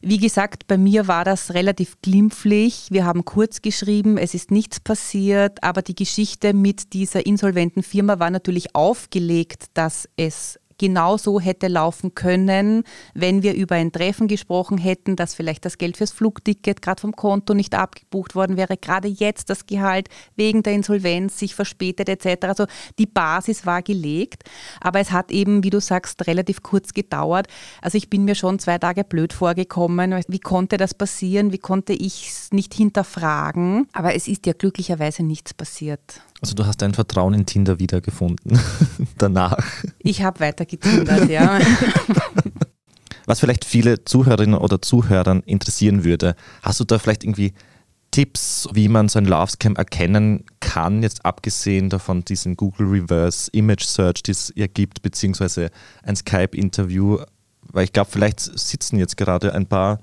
Wie 0.06 0.18
gesagt, 0.18 0.68
bei 0.68 0.78
mir 0.78 1.08
war 1.08 1.24
das 1.24 1.54
relativ 1.54 2.02
glimpflich. 2.02 2.88
Wir 2.90 3.06
haben 3.06 3.24
kurz 3.24 3.62
geschrieben, 3.62 4.18
es 4.18 4.34
ist 4.34 4.52
nichts 4.52 4.82
passiert, 4.82 5.64
aber 5.64 5.82
die 5.82 5.96
Geschichte 5.96 6.54
mit 6.54 6.92
dieser 6.92 7.26
insolventen 7.26 7.84
Firma 7.84 8.20
war 8.20 8.30
natürlich 8.30 8.76
aufgelegt, 8.76 9.68
dass 9.76 10.10
es 10.18 10.60
genau 10.78 11.18
so 11.18 11.40
hätte 11.40 11.68
laufen 11.68 12.16
können, 12.16 12.84
wenn 13.14 13.44
wir 13.44 13.54
über 13.54 13.76
ein 13.76 13.92
Treffen 13.92 14.28
gesprochen 14.28 14.78
hätten, 14.78 15.16
dass 15.16 15.36
vielleicht 15.36 15.66
das 15.66 15.78
Geld 15.78 15.98
fürs 15.98 16.12
Flugticket 16.12 16.82
gerade 16.82 17.02
vom 17.02 17.16
Konto 17.16 17.54
nicht 17.54 17.76
abgebucht 17.76 18.36
worden 18.36 18.58
wäre, 18.58 18.78
gerade 18.78 19.08
jetzt 19.08 19.50
das 19.50 19.66
Gehalt 19.66 20.10
wegen 20.36 20.64
der 20.64 20.74
Insolvenz 20.74 21.38
sich 21.40 21.56
verspätet 21.56 22.10
etc. 22.10 22.46
Also 22.46 22.66
die 23.00 23.06
Basis 23.06 23.66
war 23.66 23.82
gelegt, 23.82 24.44
aber 24.82 25.00
es 25.00 25.12
hat 25.12 25.32
eben, 25.32 25.64
wie 25.64 25.70
du 25.70 25.80
sagst, 25.80 26.28
relativ 26.28 26.64
kurz 26.64 26.94
gedauert. 26.94 27.48
Also 27.82 27.98
ich 27.98 28.10
bin 28.10 28.26
mir 28.26 28.36
schon 28.36 28.60
zwei 28.60 28.78
Tage 28.78 29.04
blöd 29.04 29.34
vorgekommen. 29.34 30.24
Wie 30.28 30.40
konnte 30.40 30.78
das 30.78 30.94
passieren? 30.94 31.52
Wie 31.52 31.58
konnte 31.58 31.94
ich 31.94 32.30
es 32.30 32.52
nicht 32.52 32.74
hinterfragen? 32.74 33.88
Aber 33.94 34.16
es 34.16 34.28
ist 34.28 34.46
ja 34.46 34.54
glücklicherweise 34.54 35.24
nichts 35.24 35.54
passiert. 35.54 36.22
Also 36.44 36.56
du 36.56 36.66
hast 36.66 36.82
dein 36.82 36.94
Vertrauen 36.94 37.34
in 37.34 37.46
Tinder 37.46 37.80
wiedergefunden 37.80 38.60
danach. 39.18 39.58
Ich 40.00 40.24
habe 40.24 40.42
weiter 40.42 40.66
getindert, 40.66 41.30
ja. 41.30 41.58
Was 43.26 43.40
vielleicht 43.40 43.64
viele 43.64 44.04
Zuhörerinnen 44.04 44.60
oder 44.60 44.82
Zuhörern 44.82 45.40
interessieren 45.46 46.04
würde, 46.04 46.36
hast 46.62 46.82
du 46.82 46.84
da 46.84 47.00
vielleicht 47.00 47.24
irgendwie 47.24 47.54
Tipps, 48.12 48.68
wie 48.74 48.90
man 48.90 49.08
so 49.08 49.20
ein 49.20 49.26
Love 49.26 49.52
Scam 49.52 49.78
erkennen 49.78 50.44
kann, 50.60 51.02
jetzt 51.02 51.24
abgesehen 51.26 51.90
davon 51.90 52.26
diesen 52.26 52.58
Google 52.58 52.88
Reverse 52.88 53.50
Image 53.54 53.86
Search, 53.86 54.22
die 54.24 54.32
es 54.32 54.52
ja 54.54 54.68
gibt, 54.68 55.02
beziehungsweise 55.02 55.70
ein 56.04 56.18
Skype-Interview, 56.18 57.20
weil 57.72 57.86
ich 57.86 57.94
glaube, 57.94 58.12
vielleicht 58.12 58.42
sitzen 58.42 59.00
jetzt 59.00 59.16
gerade 59.16 59.54
ein 59.54 59.68
paar 59.68 60.02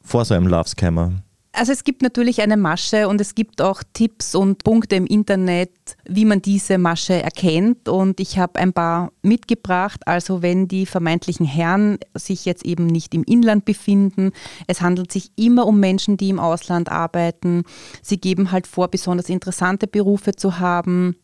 vor 0.00 0.24
so 0.24 0.32
einem 0.32 0.46
Love 0.46 0.70
Scammer. 0.70 1.22
Also 1.58 1.72
es 1.72 1.84
gibt 1.84 2.02
natürlich 2.02 2.42
eine 2.42 2.58
Masche 2.58 3.08
und 3.08 3.18
es 3.18 3.34
gibt 3.34 3.62
auch 3.62 3.82
Tipps 3.94 4.34
und 4.34 4.62
Punkte 4.62 4.96
im 4.96 5.06
Internet, 5.06 5.70
wie 6.06 6.26
man 6.26 6.42
diese 6.42 6.76
Masche 6.76 7.14
erkennt. 7.14 7.88
Und 7.88 8.20
ich 8.20 8.38
habe 8.38 8.60
ein 8.60 8.74
paar 8.74 9.10
mitgebracht. 9.22 10.06
Also 10.06 10.42
wenn 10.42 10.68
die 10.68 10.84
vermeintlichen 10.84 11.46
Herren 11.46 11.98
sich 12.14 12.44
jetzt 12.44 12.66
eben 12.66 12.86
nicht 12.86 13.14
im 13.14 13.24
Inland 13.24 13.64
befinden, 13.64 14.32
es 14.66 14.82
handelt 14.82 15.10
sich 15.10 15.30
immer 15.36 15.66
um 15.66 15.80
Menschen, 15.80 16.18
die 16.18 16.28
im 16.28 16.38
Ausland 16.38 16.90
arbeiten. 16.90 17.64
Sie 18.02 18.20
geben 18.20 18.52
halt 18.52 18.66
vor, 18.66 18.88
besonders 18.88 19.30
interessante 19.30 19.86
Berufe 19.86 20.34
zu 20.34 20.58
haben. 20.58 21.16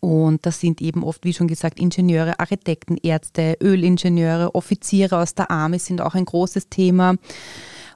Und 0.00 0.44
das 0.44 0.58
sind 0.58 0.82
eben 0.82 1.04
oft, 1.04 1.24
wie 1.24 1.34
schon 1.34 1.46
gesagt, 1.46 1.78
Ingenieure, 1.78 2.40
Architekten, 2.40 2.96
Ärzte, 2.96 3.56
Ölingenieure, 3.62 4.56
Offiziere 4.56 5.18
aus 5.18 5.36
der 5.36 5.52
Armee 5.52 5.78
sind 5.78 6.00
auch 6.00 6.16
ein 6.16 6.24
großes 6.24 6.68
Thema. 6.68 7.14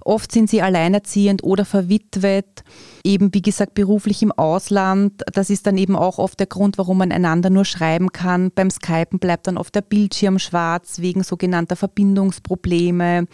Oft 0.06 0.30
sind 0.30 0.48
sie 0.48 0.62
alleinerziehend 0.62 1.42
oder 1.42 1.64
verwitwet, 1.64 2.62
eben 3.02 3.34
wie 3.34 3.42
gesagt 3.42 3.74
beruflich 3.74 4.22
im 4.22 4.30
Ausland. 4.30 5.24
Das 5.32 5.50
ist 5.50 5.66
dann 5.66 5.76
eben 5.76 5.96
auch 5.96 6.18
oft 6.18 6.38
der 6.38 6.46
Grund, 6.46 6.78
warum 6.78 6.98
man 6.98 7.10
einander 7.10 7.50
nur 7.50 7.64
schreiben 7.64 8.12
kann. 8.12 8.52
Beim 8.54 8.70
Skypen 8.70 9.18
bleibt 9.18 9.48
dann 9.48 9.58
oft 9.58 9.74
der 9.74 9.80
Bildschirm 9.80 10.38
schwarz 10.38 11.00
wegen 11.00 11.24
sogenannter 11.24 11.74
Verbindungsprobleme. 11.74 13.26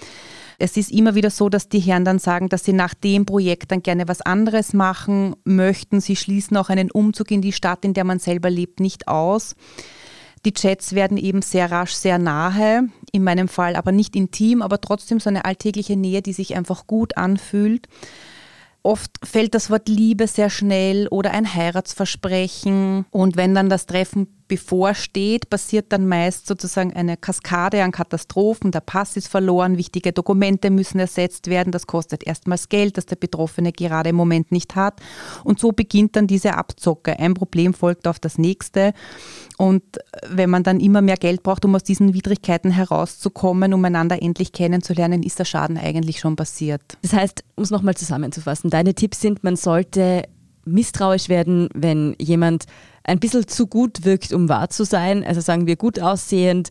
Es 0.59 0.79
ist 0.79 0.91
immer 0.91 1.15
wieder 1.15 1.29
so, 1.29 1.51
dass 1.51 1.69
die 1.69 1.79
Herren 1.79 2.07
dann 2.07 2.19
sagen, 2.19 2.49
dass 2.49 2.65
sie 2.65 2.73
nach 2.73 2.95
dem 2.95 3.27
Projekt 3.27 3.71
dann 3.71 3.83
gerne 3.83 4.09
was 4.09 4.23
anderes 4.23 4.73
machen 4.73 5.37
möchten. 5.45 6.01
Sie 6.01 6.17
schließen 6.17 6.57
auch 6.57 6.71
einen 6.71 6.91
Umzug 6.91 7.33
in 7.33 7.43
die 7.43 7.53
Stadt, 7.53 7.85
in 7.85 7.93
der 7.93 8.05
man 8.05 8.19
selber 8.19 8.49
lebt, 8.49 8.81
nicht 8.81 9.09
aus. 9.09 9.57
Die 10.45 10.53
Chats 10.53 10.95
werden 10.95 11.19
eben 11.19 11.41
sehr 11.41 11.71
rasch 11.71 11.93
sehr 11.93 12.19
nahe, 12.19 12.89
in 13.13 13.23
meinem 13.23 13.49
Fall 13.49 13.77
aber 13.77 13.93
nicht 13.93 14.17
intim, 14.17 14.61
aber 14.61 14.81
trotzdem 14.81 15.21
so 15.21 15.31
eine 15.31 15.45
alltägliche 15.45 15.97
Nähe, 15.97 16.21
die 16.21 16.33
sich 16.33 16.57
einfach 16.57 16.87
gut 16.87 17.17
anfühlt. 17.17 17.87
Oft 18.83 19.13
fällt 19.23 19.55
das 19.55 19.71
Wort 19.71 19.89
Liebe 19.89 20.27
sehr 20.27 20.51
schnell 20.51 21.07
oder 21.09 21.31
ein 21.31 21.55
Heiratsversprechen. 21.55 23.07
Und 23.11 23.37
wenn 23.37 23.55
dann 23.55 23.69
das 23.69 23.87
Treffen 23.87 24.42
bevorsteht, 24.53 25.49
passiert 25.49 25.93
dann 25.95 26.07
meist 26.07 26.47
sozusagen 26.47 26.93
eine 26.93 27.17
Kaskade 27.17 27.83
an 27.83 27.91
Katastrophen. 27.91 28.71
Der 28.71 28.81
Pass 28.81 29.17
ist 29.17 29.29
verloren, 29.29 29.79
wichtige 29.79 30.13
Dokumente 30.13 30.69
müssen 30.69 30.99
ersetzt 30.99 31.47
werden. 31.47 31.73
Das 31.73 31.87
kostet 31.87 32.23
erstmals 32.27 32.69
Geld, 32.69 32.99
das 32.99 33.07
der 33.07 33.17
Betroffene 33.17 33.73
gerade 33.73 34.11
im 34.11 34.17
Moment 34.17 34.53
nicht 34.53 34.77
hat. 34.77 35.01
Und 35.43 35.59
so 35.59 35.73
beginnt 35.73 36.17
dann 36.17 36.27
diese 36.27 36.53
Abzocke. 36.53 37.19
Ein 37.19 37.33
Problem 37.33 37.73
folgt 37.73 38.07
auf 38.07 38.19
das 38.19 38.37
nächste. 38.37 38.93
Und 39.57 39.85
wenn 40.29 40.51
man 40.51 40.65
dann 40.65 40.81
immer 40.81 41.01
mehr 41.01 41.17
Geld 41.17 41.43
braucht, 41.43 41.65
um 41.65 41.75
aus 41.75 41.83
diesen 41.83 42.13
Widrigkeiten 42.13 42.73
herauszukommen, 42.73 43.73
um 43.73 43.83
einander 43.87 44.21
endlich 44.21 44.53
kennenzulernen, 44.53 45.23
ist 45.23 45.39
der 45.39 45.47
Schaden 45.47 45.79
eigentlich 45.79 46.21
schon 46.21 46.37
passiert. 46.37 46.83
Das 47.01 47.15
heißt, 47.15 47.43
um 47.57 47.65
es 47.65 47.71
nochmal 47.71 47.95
zusammenzufassen, 47.95 48.69
deine 48.69 48.93
Tipps 48.93 49.23
sind, 49.23 49.43
man 49.45 49.57
sollte 49.57 50.25
misstrauisch 50.67 51.31
werden, 51.31 51.71
wenn 51.75 52.15
jemand 52.19 52.67
ein 53.05 53.19
bisschen 53.19 53.47
zu 53.47 53.67
gut 53.67 54.05
wirkt, 54.05 54.33
um 54.33 54.49
wahr 54.49 54.71
zu 54.71 54.85
sein. 54.85 55.25
Also 55.25 55.41
sagen 55.41 55.67
wir 55.67 55.77
gut 55.77 56.01
aussehend, 56.01 56.71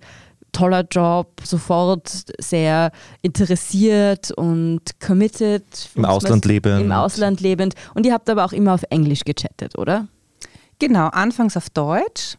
toller 0.51 0.85
Job, 0.89 1.41
sofort 1.43 2.09
sehr 2.39 2.91
interessiert 3.21 4.31
und 4.31 4.81
committed. 4.99 5.63
Im 5.95 6.05
Ausland 6.05 6.45
lebend. 6.45 6.81
Im 6.81 6.91
Ausland 6.91 7.41
lebend. 7.41 7.75
Und 7.93 8.05
ihr 8.05 8.13
habt 8.13 8.29
aber 8.29 8.45
auch 8.45 8.53
immer 8.53 8.73
auf 8.73 8.83
Englisch 8.89 9.23
gechattet, 9.23 9.77
oder? 9.77 10.07
Genau, 10.79 11.07
anfangs 11.07 11.57
auf 11.57 11.69
Deutsch. 11.69 12.37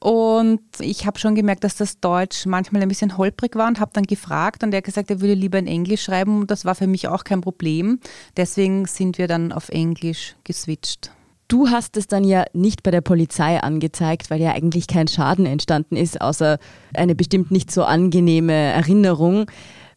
Und 0.00 0.60
ich 0.80 1.06
habe 1.06 1.18
schon 1.18 1.34
gemerkt, 1.34 1.64
dass 1.64 1.76
das 1.76 1.98
Deutsch 1.98 2.44
manchmal 2.44 2.82
ein 2.82 2.88
bisschen 2.88 3.16
holprig 3.16 3.56
war 3.56 3.68
und 3.68 3.80
habe 3.80 3.92
dann 3.94 4.04
gefragt 4.04 4.62
und 4.62 4.74
er 4.74 4.78
hat 4.78 4.84
gesagt, 4.84 5.10
er 5.10 5.22
würde 5.22 5.32
lieber 5.32 5.58
in 5.58 5.66
Englisch 5.66 6.02
schreiben 6.02 6.40
und 6.40 6.50
das 6.50 6.66
war 6.66 6.74
für 6.74 6.86
mich 6.86 7.08
auch 7.08 7.24
kein 7.24 7.40
Problem. 7.40 8.00
Deswegen 8.36 8.84
sind 8.84 9.16
wir 9.16 9.28
dann 9.28 9.50
auf 9.50 9.70
Englisch 9.70 10.36
geswitcht. 10.44 11.10
Du 11.48 11.68
hast 11.68 11.96
es 11.96 12.06
dann 12.06 12.24
ja 12.24 12.44
nicht 12.52 12.82
bei 12.82 12.90
der 12.90 13.02
Polizei 13.02 13.60
angezeigt, 13.60 14.30
weil 14.30 14.40
ja 14.40 14.52
eigentlich 14.52 14.86
kein 14.86 15.08
Schaden 15.08 15.46
entstanden 15.46 15.96
ist, 15.96 16.20
außer 16.20 16.58
eine 16.94 17.14
bestimmt 17.14 17.50
nicht 17.50 17.70
so 17.70 17.84
angenehme 17.84 18.52
Erinnerung. 18.52 19.50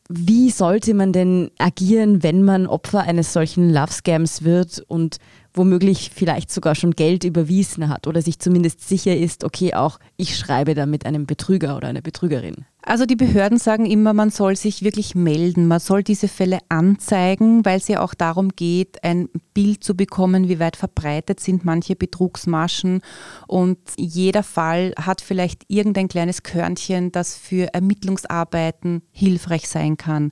Wie 0.09 0.51
sollte 0.51 0.93
man 0.93 1.13
denn 1.13 1.51
agieren, 1.57 2.23
wenn 2.23 2.43
man 2.43 2.67
Opfer 2.67 3.01
eines 3.01 3.33
solchen 3.33 3.73
Love 3.73 3.91
Scams 3.91 4.43
wird 4.43 4.83
und 4.87 5.17
womöglich 5.57 6.11
vielleicht 6.13 6.51
sogar 6.51 6.75
schon 6.75 6.91
Geld 6.91 7.23
überwiesen 7.23 7.89
hat 7.89 8.07
oder 8.07 8.21
sich 8.21 8.39
zumindest 8.39 8.87
sicher 8.87 9.15
ist, 9.15 9.43
okay, 9.43 9.73
auch 9.73 9.99
ich 10.15 10.37
schreibe 10.37 10.75
da 10.75 10.85
mit 10.85 11.05
einem 11.05 11.25
Betrüger 11.25 11.75
oder 11.75 11.87
einer 11.87 12.01
Betrügerin? 12.01 12.65
Also 12.87 13.05
die 13.05 13.17
Behörden 13.17 13.57
sagen 13.57 13.85
immer, 13.85 14.13
man 14.13 14.29
soll 14.29 14.55
sich 14.55 14.81
wirklich 14.81 15.13
melden, 15.13 15.67
man 15.67 15.81
soll 15.81 16.03
diese 16.03 16.29
Fälle 16.29 16.59
anzeigen, 16.69 17.65
weil 17.65 17.79
es 17.79 17.89
ja 17.89 18.01
auch 18.01 18.13
darum 18.13 18.55
geht, 18.55 19.03
ein 19.03 19.27
Bild 19.53 19.83
zu 19.83 19.93
bekommen, 19.93 20.47
wie 20.47 20.59
weit 20.59 20.77
verbreitet 20.77 21.41
sind 21.41 21.65
manche 21.65 21.97
Betrugsmaschen. 21.97 23.01
Und 23.45 23.77
jeder 23.97 24.41
Fall 24.41 24.93
hat 24.97 25.19
vielleicht 25.19 25.63
irgendein 25.67 26.07
kleines 26.07 26.43
Körnchen, 26.43 27.11
das 27.11 27.35
für 27.35 27.73
Ermittlungsarbeiten 27.73 29.01
hilfreich 29.11 29.67
sein 29.67 29.97
kann. 29.97 30.31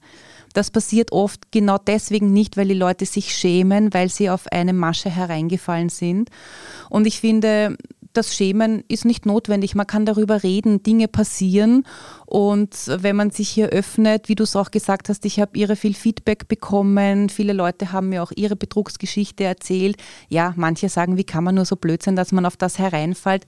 Das 0.55 0.71
passiert 0.71 1.11
oft 1.11 1.51
genau 1.51 1.77
deswegen 1.77 2.31
nicht, 2.31 2.55
weil 2.55 2.69
die 2.69 2.73
Leute 2.73 3.05
sich 3.05 3.35
schämen, 3.35 3.93
weil 3.93 4.09
sie 4.09 4.29
auf 4.29 4.47
eine 4.47 4.71
Masche 4.71 5.09
hereingefallen 5.09 5.89
sind. 5.89 6.29
Und 6.89 7.05
ich 7.05 7.19
finde, 7.19 7.75
das 8.13 8.33
Schämen 8.33 8.85
ist 8.87 9.03
nicht 9.03 9.25
notwendig. 9.25 9.75
Man 9.75 9.85
kann 9.85 10.05
darüber 10.05 10.43
reden, 10.43 10.81
Dinge 10.81 11.09
passieren. 11.09 11.83
Und 12.25 12.73
wenn 12.87 13.17
man 13.17 13.31
sich 13.31 13.49
hier 13.49 13.67
öffnet, 13.67 14.29
wie 14.29 14.35
du 14.35 14.43
es 14.43 14.55
auch 14.55 14.71
gesagt 14.71 15.09
hast, 15.09 15.25
ich 15.25 15.41
habe 15.41 15.57
ihre 15.57 15.75
viel 15.75 15.93
Feedback 15.93 16.47
bekommen. 16.47 17.27
Viele 17.27 17.51
Leute 17.51 17.91
haben 17.91 18.07
mir 18.07 18.23
auch 18.23 18.31
ihre 18.33 18.55
Betrugsgeschichte 18.55 19.43
erzählt. 19.43 19.97
Ja, 20.29 20.53
manche 20.55 20.87
sagen, 20.87 21.17
wie 21.17 21.25
kann 21.25 21.43
man 21.43 21.55
nur 21.55 21.65
so 21.65 21.75
blöd 21.75 22.01
sein, 22.01 22.15
dass 22.15 22.31
man 22.31 22.45
auf 22.45 22.55
das 22.55 22.79
hereinfällt. 22.79 23.45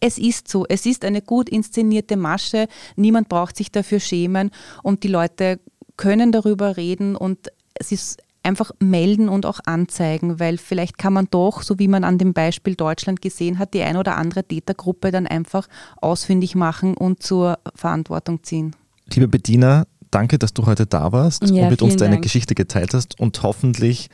Es 0.00 0.16
ist 0.16 0.48
so, 0.48 0.64
es 0.66 0.86
ist 0.86 1.04
eine 1.04 1.20
gut 1.20 1.50
inszenierte 1.50 2.16
Masche. 2.16 2.66
Niemand 2.96 3.28
braucht 3.28 3.58
sich 3.58 3.70
dafür 3.70 4.00
schämen 4.00 4.50
und 4.82 5.02
die 5.02 5.08
Leute 5.08 5.60
können 5.96 6.32
darüber 6.32 6.76
reden 6.76 7.16
und 7.16 7.48
es 7.74 7.92
ist 7.92 8.22
einfach 8.42 8.70
melden 8.78 9.28
und 9.28 9.44
auch 9.44 9.60
anzeigen, 9.66 10.38
weil 10.38 10.56
vielleicht 10.56 10.98
kann 10.98 11.12
man 11.12 11.26
doch, 11.30 11.62
so 11.62 11.78
wie 11.78 11.88
man 11.88 12.04
an 12.04 12.16
dem 12.16 12.32
Beispiel 12.32 12.76
Deutschland 12.76 13.20
gesehen 13.20 13.58
hat, 13.58 13.74
die 13.74 13.82
ein 13.82 13.96
oder 13.96 14.16
andere 14.16 14.44
Tätergruppe 14.44 15.10
dann 15.10 15.26
einfach 15.26 15.66
ausfindig 16.00 16.54
machen 16.54 16.96
und 16.96 17.22
zur 17.22 17.58
Verantwortung 17.74 18.44
ziehen. 18.44 18.76
Liebe 19.12 19.26
Bediener, 19.26 19.86
danke, 20.10 20.38
dass 20.38 20.54
du 20.54 20.66
heute 20.66 20.86
da 20.86 21.10
warst 21.12 21.50
ja, 21.50 21.64
und 21.64 21.70
mit 21.70 21.82
uns 21.82 21.96
deine 21.96 22.12
Dank. 22.12 22.22
Geschichte 22.22 22.54
geteilt 22.54 22.94
hast 22.94 23.18
und 23.18 23.42
hoffentlich 23.42 24.08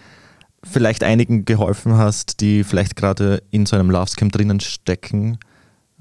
vielleicht 0.65 1.05
einigen 1.05 1.45
geholfen 1.45 1.97
hast, 1.97 2.41
die 2.41 2.65
vielleicht 2.65 2.97
gerade 2.97 3.43
in 3.51 3.67
so 3.67 3.77
einem 3.77 3.91
Love 3.91 4.09
Scam 4.09 4.31
drinnen 4.31 4.61
stecken. 4.61 5.39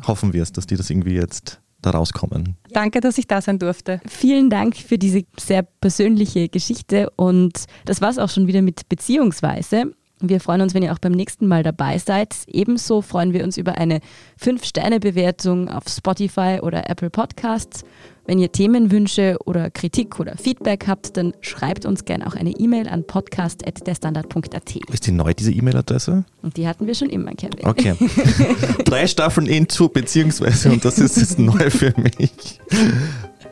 Hoffen 0.08 0.34
wir 0.34 0.44
es, 0.44 0.52
dass 0.52 0.68
die 0.68 0.78
das 0.78 0.90
irgendwie 0.90 1.16
jetzt 1.16 1.61
da 1.82 1.92
rauskommen. 1.92 2.56
Danke, 2.70 3.00
dass 3.00 3.18
ich 3.18 3.28
da 3.28 3.42
sein 3.42 3.60
durfte. 3.60 4.00
Vielen 4.08 4.50
Dank 4.50 4.76
für 4.76 4.98
diese 4.98 5.24
sehr 5.40 5.64
persönliche 5.64 6.50
Geschichte 6.50 7.10
und 7.16 7.66
das 7.86 8.02
war 8.02 8.10
es 8.10 8.18
auch 8.18 8.30
schon 8.30 8.48
wieder 8.48 8.62
mit 8.62 8.88
Beziehungsweise. 8.90 9.94
Wir 10.22 10.40
freuen 10.40 10.62
uns, 10.62 10.74
wenn 10.74 10.84
ihr 10.84 10.94
auch 10.94 11.00
beim 11.00 11.12
nächsten 11.12 11.48
Mal 11.48 11.64
dabei 11.64 11.98
seid. 11.98 12.36
Ebenso 12.48 13.02
freuen 13.02 13.34
wir 13.34 13.44
uns 13.44 13.58
über 13.58 13.78
eine 13.78 14.00
5-Sterne-Bewertung 14.40 15.70
auf 15.70 15.84
Spotify 15.88 16.60
oder 16.62 16.90
Apple 16.90 17.10
Podcasts. 17.10 17.84
Wenn 18.28 18.38
ihr 18.38 18.52
Themenwünsche 18.52 19.38
oder 19.46 19.72
Kritik 19.72 20.20
oder 20.20 20.38
Feedback 20.38 20.86
habt, 20.88 21.18
dann 21.18 21.34
schreibt 21.42 21.86
uns 21.86 22.06
gerne 22.06 22.28
auch 22.28 22.36
eine 22.36 22.52
E-Mail 22.52 22.88
an 22.88 23.04
podcast.derstandard.at. 23.06 24.76
Ist 24.94 25.08
die 25.08 25.12
neu, 25.12 25.34
diese 25.34 25.52
E-Mail-Adresse? 25.52 26.24
Und 26.44 26.56
die 26.56 26.68
hatten 26.68 26.86
wir 26.86 26.94
schon 26.94 27.10
immer, 27.10 27.32
Kevin. 27.32 27.66
Okay. 27.66 27.96
Drei 28.86 29.08
Staffeln 29.08 29.48
into, 29.48 29.90
beziehungsweise, 29.90 30.72
und 30.72 30.86
das 30.86 31.00
ist 31.00 31.18
jetzt 31.18 31.40
neu 31.40 31.70
für 31.72 31.94
mich. 32.00 32.60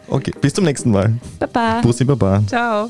Okay, 0.07 0.33
bis 0.39 0.53
zum 0.53 0.65
nächsten 0.65 0.91
Mal. 0.91 1.13
Baba. 1.39 1.81
Bussi 1.81 2.05
Baba. 2.05 2.43
Ciao. 2.47 2.89